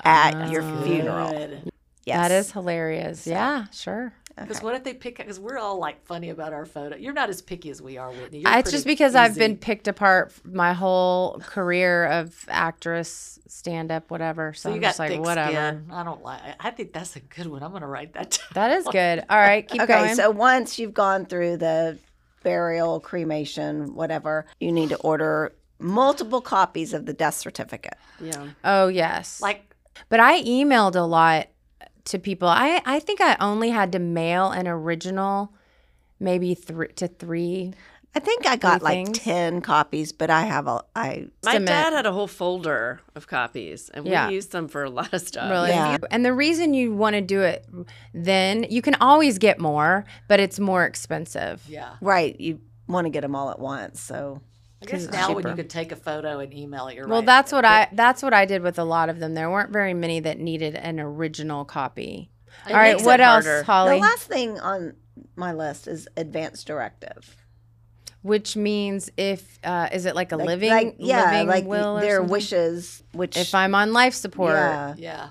at 0.03 0.49
your 0.51 0.61
Oh. 0.63 0.81
funeral. 0.83 1.31
Good. 1.31 1.71
Yes. 2.05 2.17
That 2.29 2.31
is 2.31 2.51
hilarious. 2.51 3.27
Yeah, 3.27 3.65
sure. 3.71 4.13
Because 4.37 4.61
what 4.63 4.73
if 4.73 4.83
they 4.83 4.93
pick? 4.93 5.17
Because 5.17 5.39
we're 5.39 5.59
all 5.59 5.77
like 5.77 6.03
funny 6.05 6.29
about 6.29 6.51
our 6.51 6.65
photo. 6.65 6.95
You're 6.95 7.13
not 7.13 7.29
as 7.29 7.41
picky 7.43 7.69
as 7.69 7.79
we 7.81 7.97
are, 7.97 8.09
Whitney. 8.09 8.39
You're 8.39 8.57
It's 8.57 8.71
just 8.71 8.85
pretty 8.85 8.95
because 8.95 9.13
I've 9.13 9.35
been 9.35 9.55
picked 9.57 9.87
apart 9.87 10.33
my 10.43 10.73
whole 10.73 11.39
career 11.45 12.05
of 12.07 12.45
actress, 12.49 13.37
stand 13.47 13.91
up, 13.91 14.09
whatever. 14.09 14.53
So, 14.53 14.61
So 14.63 14.69
you 14.69 14.75
I'm 14.75 14.81
got 14.81 14.87
just 14.89 14.99
like, 14.99 15.11
thick 15.11 15.19
whatever. 15.21 15.51
skin. 15.51 15.85
I 15.91 16.03
don't 16.03 16.23
like. 16.23 16.41
I- 16.41 16.55
I 16.69 16.71
think 16.71 16.91
that's 16.93 17.15
a 17.15 17.19
good 17.19 17.45
one. 17.47 17.61
I'm 17.61 17.71
gonna 17.71 17.85
write 17.87 18.13
that. 18.13 18.31
down. 18.31 18.47
That 18.53 18.77
is 18.77 18.85
good. 18.87 19.23
All 19.29 19.37
right, 19.37 19.67
keep 19.67 19.81
okay, 19.81 19.93
going. 19.93 20.15
so 20.15 20.31
once 20.31 20.79
you've 20.79 20.93
gone 20.93 21.25
through 21.27 21.57
the 21.57 21.99
burial, 22.41 22.99
cremation, 22.99 23.93
whatever, 23.93 24.45
you 24.59 24.71
need 24.71 24.89
to 24.89 24.97
order 24.97 25.53
multiple 25.77 26.41
copies 26.41 26.93
of 26.93 27.05
the 27.05 27.13
death 27.13 27.35
certificate. 27.35 27.97
Yeah. 28.19 28.47
oh 28.63 28.87
yes. 28.87 29.39
Like 29.41 29.70
But 30.09 30.19
I 30.19 30.41
emailed 30.43 30.95
a 30.95 31.01
lot 31.01 31.47
to 32.05 32.19
people. 32.19 32.47
I 32.47 32.81
I 32.85 32.99
think 32.99 33.21
I 33.21 33.35
only 33.39 33.69
had 33.69 33.91
to 33.93 33.99
mail 33.99 34.49
an 34.51 34.67
original, 34.67 35.53
maybe 36.19 36.53
three 36.55 36.89
to 36.93 37.07
three. 37.07 37.73
I 38.13 38.19
think 38.19 38.45
I 38.45 38.57
got 38.57 38.81
like 38.81 39.05
things. 39.05 39.19
10 39.19 39.61
copies, 39.61 40.11
but 40.11 40.29
I 40.29 40.41
have 40.41 40.67
a, 40.67 40.83
I, 40.97 41.27
My 41.45 41.53
Submit. 41.53 41.69
dad 41.69 41.93
had 41.93 42.05
a 42.05 42.11
whole 42.11 42.27
folder 42.27 42.99
of 43.15 43.25
copies, 43.27 43.87
and 43.87 44.05
Yeah. 44.05 44.27
we 44.27 44.33
used 44.33 44.51
them 44.51 44.67
for 44.67 44.83
a 44.83 44.89
lot 44.89 45.13
of 45.13 45.21
stuff. 45.21 45.49
Really. 45.49 45.69
Yeah. 45.69 45.97
And 46.11 46.25
the 46.25 46.33
reason 46.33 46.73
you 46.73 46.93
want 46.93 47.13
to 47.13 47.21
do 47.21 47.39
it 47.41 47.65
then, 48.13 48.65
you 48.69 48.81
can 48.81 48.95
always 48.95 49.37
get 49.37 49.59
more, 49.61 50.03
but 50.27 50.41
it's 50.41 50.59
more 50.59 50.83
expensive. 50.83 51.63
yeah. 51.69 51.93
right, 52.01 52.37
you 52.37 52.59
want 52.85 53.05
to 53.05 53.09
get 53.11 53.21
them 53.21 53.33
all 53.33 53.49
at 53.49 53.59
once. 53.59 54.01
So, 54.01 54.41
I 54.81 54.85
guess 54.85 55.03
it's 55.03 55.13
now 55.13 55.33
when 55.33 55.47
you 55.47 55.53
could 55.55 55.69
take 55.69 55.91
a 55.91 55.95
photo 55.95 56.39
and 56.39 56.53
email 56.53 56.87
it, 56.87 56.95
you're 56.95 57.07
Well, 57.07 57.19
right. 57.19 57.25
that's 57.25 57.51
what 57.51 57.65
I 57.65 57.87
that's 57.93 58.23
what 58.23 58.33
I 58.33 58.45
did 58.45 58.61
with 58.63 58.79
a 58.79 58.83
lot 58.83 59.09
of 59.09 59.19
them. 59.19 59.33
There 59.35 59.49
weren't 59.49 59.71
very 59.71 59.93
many 59.93 60.19
that 60.21 60.39
needed 60.39 60.75
an 60.75 60.99
original 60.99 61.65
copy. 61.65 62.31
It 62.67 62.71
All 62.73 62.77
right, 62.77 63.01
what 63.01 63.21
else, 63.21 63.45
harder. 63.45 63.63
Holly? 63.63 63.91
the 63.91 63.97
last 63.97 64.23
thing 64.27 64.59
on 64.59 64.95
my 65.35 65.53
list 65.53 65.87
is 65.87 66.07
advance 66.17 66.63
directive. 66.63 67.35
Which 68.23 68.55
means 68.55 69.09
if 69.17 69.57
uh, 69.63 69.89
is 69.91 70.05
it 70.05 70.15
like 70.15 70.31
a 70.31 70.37
Like- 70.37 70.45
living 70.47 70.69
like, 70.69 70.95
yeah, 70.99 71.31
living 71.31 71.47
like 71.47 71.65
will 71.65 71.97
or 71.97 72.01
their 72.01 72.17
something? 72.17 72.31
wishes, 72.31 73.03
which 73.13 73.35
If 73.37 73.55
I'm 73.55 73.73
on 73.73 73.93
life 73.93 74.13
support, 74.13 74.53
yeah, 74.55 74.93
Yeah. 74.97 75.29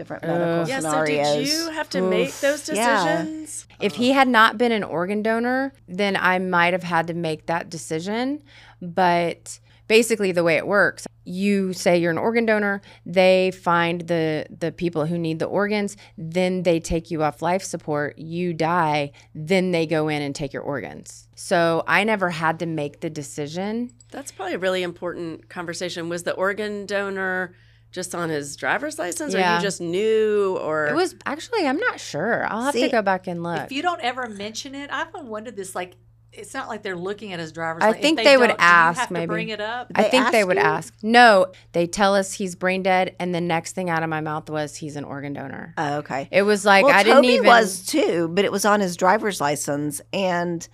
Different 0.00 0.22
medical 0.22 0.66
Yeah. 0.66 0.80
So 0.80 1.04
did 1.04 1.46
you 1.46 1.68
have 1.70 1.90
to 1.90 2.00
make 2.00 2.28
Oof. 2.28 2.40
those 2.40 2.68
Yeah. 2.70 3.04
decisions? 3.22 3.66
If 3.80 3.96
he 3.96 4.12
had 4.12 4.28
not 4.28 4.56
been 4.56 4.72
an 4.72 4.82
organ 4.82 5.22
donor, 5.22 5.74
then 5.86 6.16
I 6.16 6.38
might 6.38 6.72
have 6.72 6.82
had 6.82 7.06
to 7.08 7.14
make 7.14 7.46
that 7.46 7.68
decision. 7.68 8.42
But 8.80 9.60
basically, 9.88 10.32
the 10.32 10.42
way 10.42 10.56
it 10.56 10.66
works, 10.66 11.06
you 11.24 11.74
say 11.74 11.98
you're 11.98 12.10
an 12.10 12.16
organ 12.16 12.46
donor, 12.46 12.80
they 13.04 13.50
find 13.50 14.00
the 14.02 14.46
the 14.58 14.72
people 14.72 15.04
who 15.04 15.18
need 15.18 15.38
the 15.38 15.44
organs, 15.44 15.98
then 16.16 16.62
they 16.62 16.80
take 16.80 17.10
you 17.10 17.22
off 17.22 17.42
life 17.42 17.62
support, 17.62 18.18
you 18.18 18.54
die, 18.54 19.12
then 19.34 19.70
they 19.70 19.86
go 19.86 20.08
in 20.08 20.22
and 20.22 20.34
take 20.34 20.54
your 20.54 20.62
organs. 20.62 21.28
So 21.34 21.84
I 21.86 22.04
never 22.04 22.30
had 22.30 22.58
to 22.60 22.66
make 22.66 23.00
the 23.00 23.10
decision. 23.10 23.90
That's 24.10 24.32
probably 24.32 24.54
a 24.54 24.58
really 24.58 24.82
important 24.82 25.50
conversation. 25.50 26.08
Was 26.08 26.22
the 26.22 26.32
organ 26.32 26.86
donor 26.86 27.54
just 27.90 28.14
on 28.14 28.28
his 28.28 28.56
driver's 28.56 28.98
license, 28.98 29.34
or 29.34 29.38
you 29.38 29.60
just 29.60 29.80
knew, 29.80 30.56
or 30.60 30.86
It 30.86 30.94
was 30.94 31.14
actually, 31.26 31.66
I'm 31.66 31.78
not 31.78 31.98
sure. 32.00 32.46
I'll 32.48 32.62
have 32.62 32.74
to 32.74 32.88
go 32.88 33.02
back 33.02 33.26
and 33.26 33.42
look. 33.42 33.60
If 33.62 33.72
you 33.72 33.82
don't 33.82 34.00
ever 34.00 34.28
mention 34.28 34.74
it, 34.74 34.90
I've 34.92 35.08
often 35.08 35.28
wondered 35.28 35.56
this. 35.56 35.74
Like, 35.74 35.96
it's 36.32 36.54
not 36.54 36.68
like 36.68 36.84
they're 36.84 36.94
looking 36.96 37.32
at 37.32 37.40
his 37.40 37.50
driver's. 37.50 37.82
I 37.82 37.86
license. 37.88 37.98
If 37.98 38.02
think 38.02 38.18
they 38.22 38.36
would 38.36 38.46
don't, 38.46 38.58
do 38.58 38.64
you 38.64 38.70
ask, 38.70 38.98
have 39.00 39.08
to 39.08 39.14
maybe. 39.14 39.26
bring 39.26 39.48
it 39.48 39.60
up. 39.60 39.90
I 39.96 40.02
They 40.04 40.10
think 40.10 40.30
they 40.30 40.44
would 40.44 40.56
you? 40.56 40.62
ask. 40.62 40.94
No, 41.02 41.46
they 41.72 41.88
tell 41.88 42.14
us 42.14 42.32
he's 42.34 42.54
brain 42.54 42.84
dead, 42.84 43.16
and 43.18 43.34
the 43.34 43.40
next 43.40 43.72
thing 43.72 43.90
out 43.90 44.04
of 44.04 44.08
my 44.08 44.20
mouth 44.20 44.48
was 44.48 44.76
he's 44.76 44.94
an 44.94 45.02
organ 45.02 45.32
donor. 45.32 45.74
Oh, 45.76 45.96
okay. 45.98 46.28
It 46.30 46.42
was 46.42 46.64
like 46.64 46.84
well, 46.84 46.94
I 46.94 47.02
didn't 47.02 47.16
Toby 47.24 47.34
even. 47.34 47.46
was 47.46 47.84
too, 47.84 48.28
but 48.32 48.44
it 48.44 48.52
was 48.52 48.64
on 48.64 48.78
his 48.78 48.96
driver's 48.96 49.40
license, 49.40 50.00
and 50.12 50.66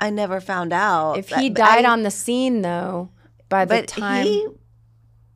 I 0.00 0.10
never 0.10 0.40
found 0.40 0.72
out 0.72 1.18
if 1.18 1.28
he 1.28 1.48
died 1.50 1.84
I- 1.84 1.90
on 1.92 2.02
the 2.02 2.10
scene, 2.10 2.62
though, 2.62 3.10
by 3.48 3.64
the 3.64 3.82
time 3.82 4.24
he 4.26 4.48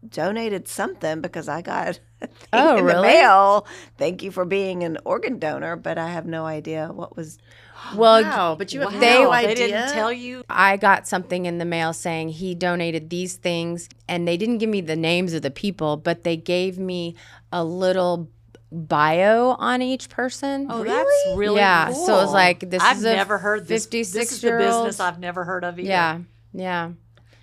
donated 0.08 0.68
something 0.68 1.20
because 1.20 1.48
I 1.48 1.62
got 1.62 2.00
a 2.20 2.26
thing 2.26 2.48
Oh, 2.52 2.78
in 2.78 2.86
the 2.86 3.00
mail. 3.02 3.66
Thank 3.98 4.22
you 4.22 4.30
for 4.30 4.44
being 4.44 4.82
an 4.84 4.98
organ 5.04 5.38
donor, 5.38 5.76
but 5.76 5.98
I 5.98 6.08
have 6.10 6.26
no 6.26 6.44
idea 6.46 6.88
what 6.92 7.16
was. 7.16 7.38
well, 7.96 8.22
wow, 8.22 8.54
but 8.56 8.72
you 8.72 8.80
have 8.80 8.92
Wow, 8.94 9.00
they- 9.00 9.22
no 9.24 9.32
they 9.32 9.54
didn't 9.54 9.92
tell 9.92 10.12
you. 10.12 10.44
I 10.48 10.76
got 10.76 11.08
something 11.08 11.46
in 11.46 11.58
the 11.58 11.64
mail 11.64 11.92
saying 11.92 12.30
he 12.30 12.54
donated 12.54 13.10
these 13.10 13.36
things, 13.36 13.88
and 14.08 14.26
they 14.26 14.36
didn't 14.36 14.58
give 14.58 14.68
me 14.70 14.80
the 14.80 14.96
names 14.96 15.32
of 15.34 15.42
the 15.42 15.50
people, 15.50 15.96
but 15.96 16.24
they 16.24 16.36
gave 16.36 16.78
me 16.78 17.16
a 17.52 17.64
little 17.64 18.28
bio 18.70 19.50
on 19.58 19.82
each 19.82 20.08
person. 20.08 20.66
Oh, 20.70 20.82
Really? 20.82 20.88
that's 20.96 21.36
really 21.36 21.56
Yeah, 21.56 21.86
Cool. 21.92 22.06
so 22.06 22.14
it 22.18 22.22
was 22.22 22.32
like, 22.32 22.70
this 22.70 22.82
I've 22.82 22.96
is 22.98 23.04
a 23.04 23.14
never 23.14 23.36
heard 23.38 23.66
this. 23.68 23.86
This 23.86 24.08
is 24.08 24.12
the 24.12 24.20
56-year-old 24.20 24.86
business 24.86 25.00
I've 25.00 25.18
never 25.18 25.44
heard 25.44 25.62
of 25.64 25.78
either. 25.78 25.88
yeah, 25.88 26.18
yeah. 26.54 26.92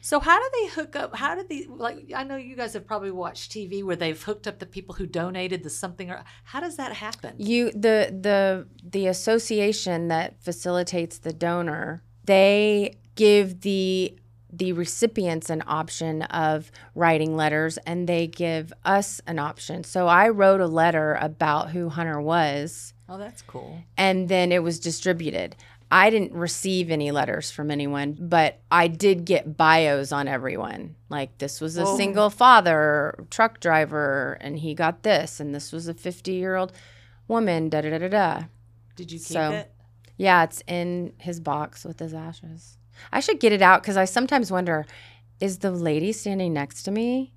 So 0.02 0.20
how 0.20 0.40
do 0.40 0.50
they 0.62 0.68
hook 0.70 0.96
up? 0.96 1.16
How 1.16 1.36
did 1.36 1.50
they 1.50 1.66
like? 1.68 2.12
I 2.16 2.24
know 2.24 2.36
you 2.36 2.56
guys 2.56 2.74
have 2.74 2.88
probably 2.88 3.12
watched 3.12 3.52
TV 3.52 3.84
where 3.84 3.96
they've 3.96 4.22
hooked 4.22 4.48
up 4.48 4.60
the 4.60 4.66
people 4.66 4.96
who 4.96 5.06
donated 5.06 5.64
the 5.64 5.70
something. 5.70 6.10
Or 6.10 6.24
how 6.46 6.60
does 6.60 6.78
that 6.78 6.94
happen? 6.94 7.36
You 7.38 7.72
the 7.72 8.16
the 8.20 8.68
the 8.84 9.08
association 9.08 10.08
that 10.10 10.42
facilitates 10.42 11.20
the 11.20 11.34
donor, 11.34 12.02
they 12.26 12.96
give 13.16 13.62
the 13.62 14.16
the 14.52 14.74
recipients 14.74 15.52
an 15.52 15.62
option 15.68 16.24
of 16.24 16.72
writing 16.96 17.36
letters 17.36 17.78
and 17.86 18.10
they 18.10 18.26
give 18.26 18.74
us 18.84 19.22
an 19.28 19.38
option. 19.38 19.84
So 19.84 20.08
I 20.08 20.30
wrote 20.30 20.60
a 20.60 20.66
letter 20.68 21.16
about 21.22 21.70
who 21.70 21.90
Hunter 21.90 22.20
was 22.20 22.96
Oh, 23.08 23.18
that's 23.20 23.44
cool. 23.44 23.84
and 23.96 24.28
then 24.28 24.52
it 24.52 24.64
was 24.64 24.80
distributed. 24.80 25.56
I 25.92 26.10
didn't 26.12 26.34
receive 26.34 26.92
any 26.92 27.10
letters 27.12 27.50
from 27.50 27.72
anyone, 27.72 28.16
but 28.20 28.60
I 28.70 28.88
did 28.88 29.26
get 29.26 29.58
bios 29.58 30.12
on 30.12 30.28
everyone. 30.28 30.96
Like 31.10 31.38
this 31.40 31.60
was 31.60 31.78
a 31.78 31.84
Whoa. 31.84 31.98
single 31.98 32.30
father, 32.30 33.26
truck 33.32 33.60
driver, 33.60 34.38
and 34.40 34.60
he 34.60 34.76
got 34.76 35.02
this, 35.04 35.40
and 35.40 35.54
this 35.56 35.72
was 35.72 35.88
a 35.88 35.94
50 35.96 36.32
year 36.32 36.56
old 36.56 36.72
woman, 37.28 37.70
da 37.70 37.82
da 37.82 37.90
da 37.90 37.98
da 37.98 38.08
da. 38.10 38.44
Did 38.96 39.12
you 39.12 39.18
keep 39.20 39.28
So- 39.28 39.52
it? 39.52 39.72
Yeah, 40.18 40.44
it's 40.44 40.62
in 40.68 41.14
his 41.18 41.40
box 41.40 41.86
with 41.86 41.98
his 42.00 42.14
ashes. 42.14 42.78
I 43.12 43.22
should 43.22 43.40
get 43.40 43.54
it 43.54 43.62
out 43.62 43.82
because 43.82 43.96
I 43.98 44.04
sometimes 44.06 44.52
wonder 44.52 44.86
is 45.40 45.60
the 45.60 45.72
lady 45.72 46.12
standing 46.12 46.52
next 46.54 46.84
to 46.84 46.92
me 46.92 47.32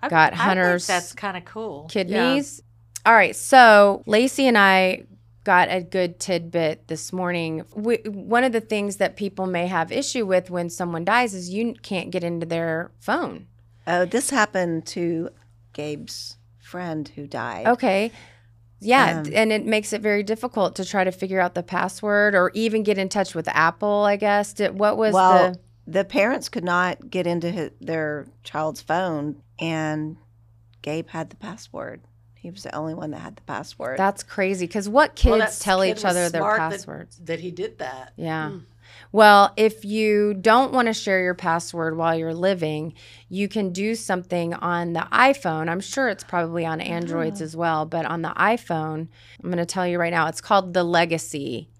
I- 0.00 0.08
got 0.08 0.32
Hunter's 0.34 0.86
that's 0.86 1.12
kind 1.12 1.36
of 1.36 1.44
cool. 1.44 1.86
kidneys. 1.90 2.62
All 3.06 3.12
right, 3.12 3.36
so 3.36 4.02
Lacey 4.06 4.46
and 4.48 4.56
I 4.56 5.04
got 5.44 5.68
a 5.70 5.82
good 5.82 6.18
tidbit 6.18 6.88
this 6.88 7.12
morning. 7.12 7.64
We, 7.74 7.96
one 8.06 8.44
of 8.44 8.52
the 8.52 8.60
things 8.60 8.96
that 8.96 9.16
people 9.16 9.46
may 9.46 9.66
have 9.66 9.92
issue 9.92 10.26
with 10.26 10.50
when 10.50 10.70
someone 10.70 11.04
dies 11.04 11.34
is 11.34 11.50
you 11.50 11.74
can't 11.82 12.10
get 12.10 12.24
into 12.24 12.46
their 12.46 12.90
phone. 12.98 13.46
Oh, 13.86 14.06
this 14.06 14.30
happened 14.30 14.86
to 14.86 15.28
Gabe's 15.74 16.38
friend 16.58 17.06
who 17.14 17.26
died. 17.26 17.66
Okay. 17.66 18.10
Yeah, 18.80 19.20
Um, 19.20 19.32
and 19.34 19.52
it 19.52 19.64
makes 19.64 19.92
it 19.92 20.00
very 20.02 20.22
difficult 20.22 20.76
to 20.76 20.84
try 20.84 21.04
to 21.04 21.12
figure 21.12 21.40
out 21.40 21.54
the 21.54 21.62
password 21.62 22.34
or 22.34 22.50
even 22.54 22.82
get 22.82 22.98
in 22.98 23.08
touch 23.08 23.34
with 23.34 23.48
Apple, 23.48 24.04
I 24.04 24.16
guess. 24.16 24.52
Did, 24.52 24.78
what 24.78 24.96
was 24.96 25.14
well, 25.14 25.52
the 25.52 25.58
the 25.86 26.04
parents 26.04 26.48
could 26.48 26.64
not 26.64 27.10
get 27.10 27.26
into 27.26 27.50
his, 27.50 27.70
their 27.80 28.26
child's 28.42 28.80
phone, 28.80 29.42
and 29.58 30.16
Gabe 30.82 31.08
had 31.08 31.30
the 31.30 31.36
password. 31.36 32.02
He 32.44 32.50
was 32.50 32.62
the 32.62 32.74
only 32.74 32.92
one 32.92 33.10
that 33.12 33.20
had 33.20 33.36
the 33.36 33.42
password. 33.42 33.98
That's 33.98 34.22
crazy 34.22 34.68
cuz 34.68 34.86
what 34.86 35.14
kids 35.14 35.38
Well, 35.38 35.50
tell 35.58 35.80
kid 35.82 35.96
each 35.96 36.04
other 36.04 36.28
their 36.28 36.42
smart 36.42 36.58
that- 36.58 36.70
passwords? 36.72 37.18
That 37.24 37.40
he 37.40 37.50
did 37.50 37.78
that. 37.78 38.12
Yeah. 38.16 38.50
Mm. 38.52 38.64
Well, 39.12 39.54
if 39.56 39.82
you 39.82 40.34
don't 40.34 40.74
want 40.74 40.88
to 40.88 40.92
share 40.92 41.22
your 41.22 41.32
password 41.32 41.96
while 41.96 42.14
you're 42.14 42.34
living, 42.34 42.92
you 43.30 43.48
can 43.48 43.72
do 43.72 43.94
something 43.94 44.52
on 44.52 44.92
the 44.92 45.08
iPhone. 45.10 45.70
I'm 45.70 45.80
sure 45.80 46.10
it's 46.10 46.22
probably 46.22 46.66
on 46.66 46.82
Androids 46.82 47.40
as 47.40 47.56
well, 47.56 47.86
but 47.86 48.04
on 48.04 48.20
the 48.20 48.34
iPhone, 48.36 49.08
I'm 49.42 49.50
going 49.50 49.56
to 49.56 49.64
tell 49.64 49.86
you 49.86 49.98
right 49.98 50.12
now, 50.12 50.26
it's 50.26 50.42
called 50.42 50.74
the 50.74 50.84
Legacy. 50.84 51.70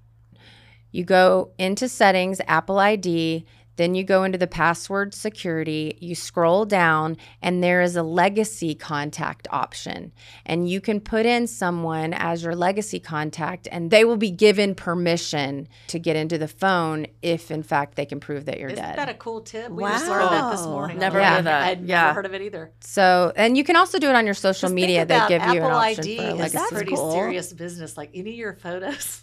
You 0.92 1.05
go 1.05 1.50
into 1.59 1.88
settings, 1.90 2.40
Apple 2.46 2.79
ID, 2.79 3.44
then 3.76 3.94
you 3.94 4.04
go 4.04 4.24
into 4.24 4.38
the 4.38 4.46
password 4.46 5.14
security, 5.14 5.96
you 6.00 6.14
scroll 6.14 6.64
down, 6.64 7.16
and 7.42 7.62
there 7.62 7.82
is 7.82 7.96
a 7.96 8.02
legacy 8.02 8.74
contact 8.74 9.48
option. 9.50 10.12
And 10.46 10.68
you 10.68 10.80
can 10.80 11.00
put 11.00 11.26
in 11.26 11.46
someone 11.46 12.12
as 12.14 12.42
your 12.44 12.54
legacy 12.54 13.00
contact, 13.00 13.66
and 13.72 13.90
they 13.90 14.04
will 14.04 14.16
be 14.16 14.30
given 14.30 14.74
permission 14.74 15.68
to 15.88 15.98
get 15.98 16.16
into 16.16 16.38
the 16.38 16.48
phone 16.48 17.06
if, 17.22 17.50
in 17.50 17.62
fact, 17.62 17.96
they 17.96 18.06
can 18.06 18.20
prove 18.20 18.44
that 18.46 18.58
you're 18.58 18.70
Isn't 18.70 18.82
dead. 18.84 18.96
that 18.98 19.08
a 19.08 19.14
cool 19.14 19.40
tip? 19.40 19.70
We 19.70 19.82
just 19.84 20.06
learned 20.08 20.30
that 20.30 20.50
this 20.52 20.64
morning. 20.66 20.98
Never 20.98 21.22
heard 21.22 21.38
of 21.38 21.44
that. 21.44 21.62
I 21.62 21.66
had 21.66 21.84
Yeah. 21.84 22.02
never 22.02 22.14
heard 22.14 22.26
of 22.26 22.34
it 22.34 22.42
either. 22.42 22.72
so, 22.80 23.32
and 23.37 23.56
you 23.56 23.64
can 23.64 23.76
also 23.76 23.98
do 23.98 24.08
it 24.08 24.14
on 24.14 24.24
your 24.24 24.34
social 24.34 24.68
Just 24.68 24.74
media. 24.74 25.04
They 25.04 25.14
about 25.16 25.28
give 25.28 25.42
you 25.42 25.48
an 25.48 25.56
Apple 25.64 25.70
option 25.76 26.00
ID 26.04 26.16
for 26.16 26.22
a 26.22 26.26
is 26.32 26.38
legacy. 26.54 26.74
pretty 26.74 26.94
cool. 26.96 27.12
serious 27.12 27.52
business. 27.52 27.96
Like 27.96 28.10
any 28.14 28.30
of 28.30 28.37
your 28.37 28.54
photos. 28.54 29.22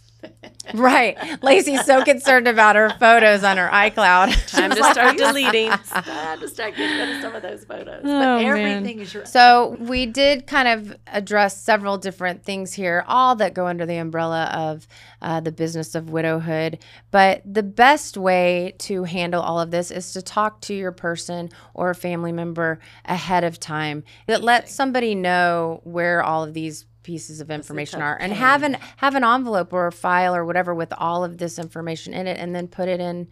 Right. 0.73 1.43
Lacey's 1.43 1.85
so 1.85 2.03
concerned 2.03 2.47
about 2.47 2.75
her 2.75 2.91
photos 2.99 3.43
on 3.43 3.57
her 3.57 3.67
iCloud. 3.67 4.47
Time 4.51 4.71
to 4.71 4.83
start 4.83 5.17
deleting. 5.17 5.71
I 5.71 5.77
Time 6.01 6.39
to 6.39 6.47
start 6.47 6.75
getting 6.75 6.97
rid 6.97 7.15
of 7.15 7.21
some 7.21 7.35
of 7.35 7.41
those 7.41 7.65
photos. 7.65 8.01
Oh, 8.03 8.07
man. 8.07 8.45
Everything 8.45 8.99
is 8.99 9.13
your 9.13 9.25
So 9.25 9.75
we 9.79 10.05
did 10.05 10.47
kind 10.47 10.67
of 10.67 10.95
address 11.07 11.57
several 11.57 11.97
different 11.97 12.43
things 12.43 12.73
here, 12.73 13.03
all 13.07 13.35
that 13.37 13.53
go 13.53 13.67
under 13.67 13.85
the 13.85 13.97
umbrella 13.97 14.45
of 14.53 14.87
uh, 15.21 15.39
the 15.39 15.51
business 15.51 15.95
of 15.95 16.09
widowhood. 16.09 16.79
But 17.09 17.41
the 17.45 17.63
best 17.63 18.17
way 18.17 18.75
to 18.79 19.03
handle 19.03 19.41
all 19.41 19.59
of 19.59 19.71
this 19.71 19.91
is 19.91 20.13
to 20.13 20.21
talk 20.21 20.61
to 20.61 20.73
your 20.73 20.91
person 20.91 21.49
or 21.73 21.89
a 21.89 21.95
family 21.95 22.31
member 22.31 22.79
ahead 23.05 23.43
of 23.43 23.59
time. 23.59 24.03
That 24.27 24.43
lets 24.43 24.73
somebody 24.73 25.15
know 25.15 25.81
where 25.83 26.23
all 26.23 26.43
of 26.43 26.53
these 26.53 26.85
pieces 27.03 27.41
of 27.41 27.49
information 27.49 28.01
are 28.01 28.17
and 28.19 28.33
have 28.33 28.63
an 28.63 28.77
have 28.97 29.15
an 29.15 29.23
envelope 29.23 29.73
or 29.73 29.87
a 29.87 29.91
file 29.91 30.35
or 30.35 30.45
whatever 30.45 30.73
with 30.73 30.93
all 30.97 31.23
of 31.23 31.37
this 31.37 31.57
information 31.57 32.13
in 32.13 32.27
it 32.27 32.37
and 32.37 32.55
then 32.55 32.67
put 32.67 32.87
it 32.87 32.99
in 32.99 33.27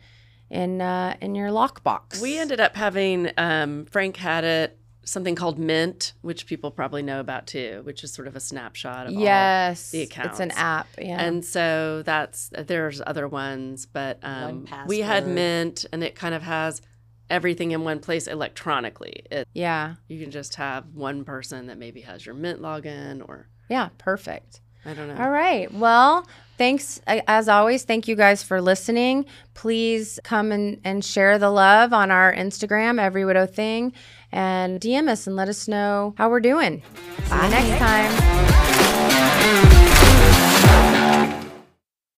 in 0.50 0.82
uh, 0.82 1.16
in 1.22 1.36
your 1.36 1.50
lockbox. 1.50 2.22
We 2.22 2.38
ended 2.38 2.60
up 2.60 2.76
having 2.76 3.32
um, 3.38 3.86
Frank 3.86 4.18
had 4.18 4.44
it 4.44 4.80
something 5.10 5.36
called 5.36 5.58
Mint, 5.58 6.14
which 6.22 6.46
people 6.46 6.72
probably 6.72 7.02
know 7.02 7.20
about 7.20 7.48
too, 7.48 7.82
which 7.84 8.04
is 8.04 8.14
sort 8.14 8.28
of 8.28 8.36
a 8.36 8.40
snapshot 8.40 9.08
of 9.08 9.16
all 9.16 9.22
yes, 9.22 9.92
the 9.92 10.04
It's 10.04 10.40
an 10.40 10.52
app. 10.52 10.88
Yeah. 10.98 11.20
And 11.20 11.44
so 11.44 12.04
that's 12.06 12.52
there's 12.54 13.02
other 13.06 13.28
ones, 13.28 13.86
but 13.86 14.20
um, 14.22 14.66
One 14.66 14.88
we 14.88 15.00
had. 15.00 15.28
Mint, 15.28 15.86
and 15.92 16.04
it 16.04 16.16
kind 16.16 16.36
of 16.36 16.44
has 16.44 16.82
everything 17.30 17.72
in 17.72 17.84
one 17.84 18.00
place 18.00 18.28
electronically. 18.28 19.24
It, 19.32 19.48
yeah. 19.54 19.96
you 20.08 20.22
can 20.22 20.32
just 20.32 20.56
have 20.56 20.86
one 20.94 21.24
person 21.24 21.68
that 21.68 21.78
maybe 21.78 22.02
has 22.02 22.26
your 22.26 22.36
Mint 22.36 22.62
login, 22.62 23.28
or 23.28 23.50
Yeah, 23.70 23.90
perfect. 23.98 24.62
I 24.86 24.94
don't 24.94 25.08
know. 25.08 25.18
All 25.18 25.30
right. 25.30 25.72
Well, 25.74 26.28
thanks 26.58 27.00
as 27.08 27.48
always. 27.48 27.84
Thank 27.84 28.08
you 28.08 28.16
guys 28.16 28.44
for 28.44 28.62
listening. 28.62 29.26
Please 29.54 30.20
come 30.24 30.52
and, 30.52 30.80
and 30.84 31.04
share 31.04 31.38
the 31.38 31.50
love 31.50 31.94
on 31.94 32.12
our 32.12 32.34
Instagram, 32.34 33.00
Every 33.00 33.26
Widow 33.26 33.46
Thing, 33.46 33.94
and 34.32 34.80
DM 34.80 35.10
us 35.10 35.28
and 35.28 35.36
let 35.36 35.50
us 35.50 35.68
know 35.68 36.14
how 36.18 36.30
we're 36.30 36.40
doing. 36.40 36.82
See 37.26 37.36
you 37.36 37.50
next 37.50 37.80
time. 37.80 38.10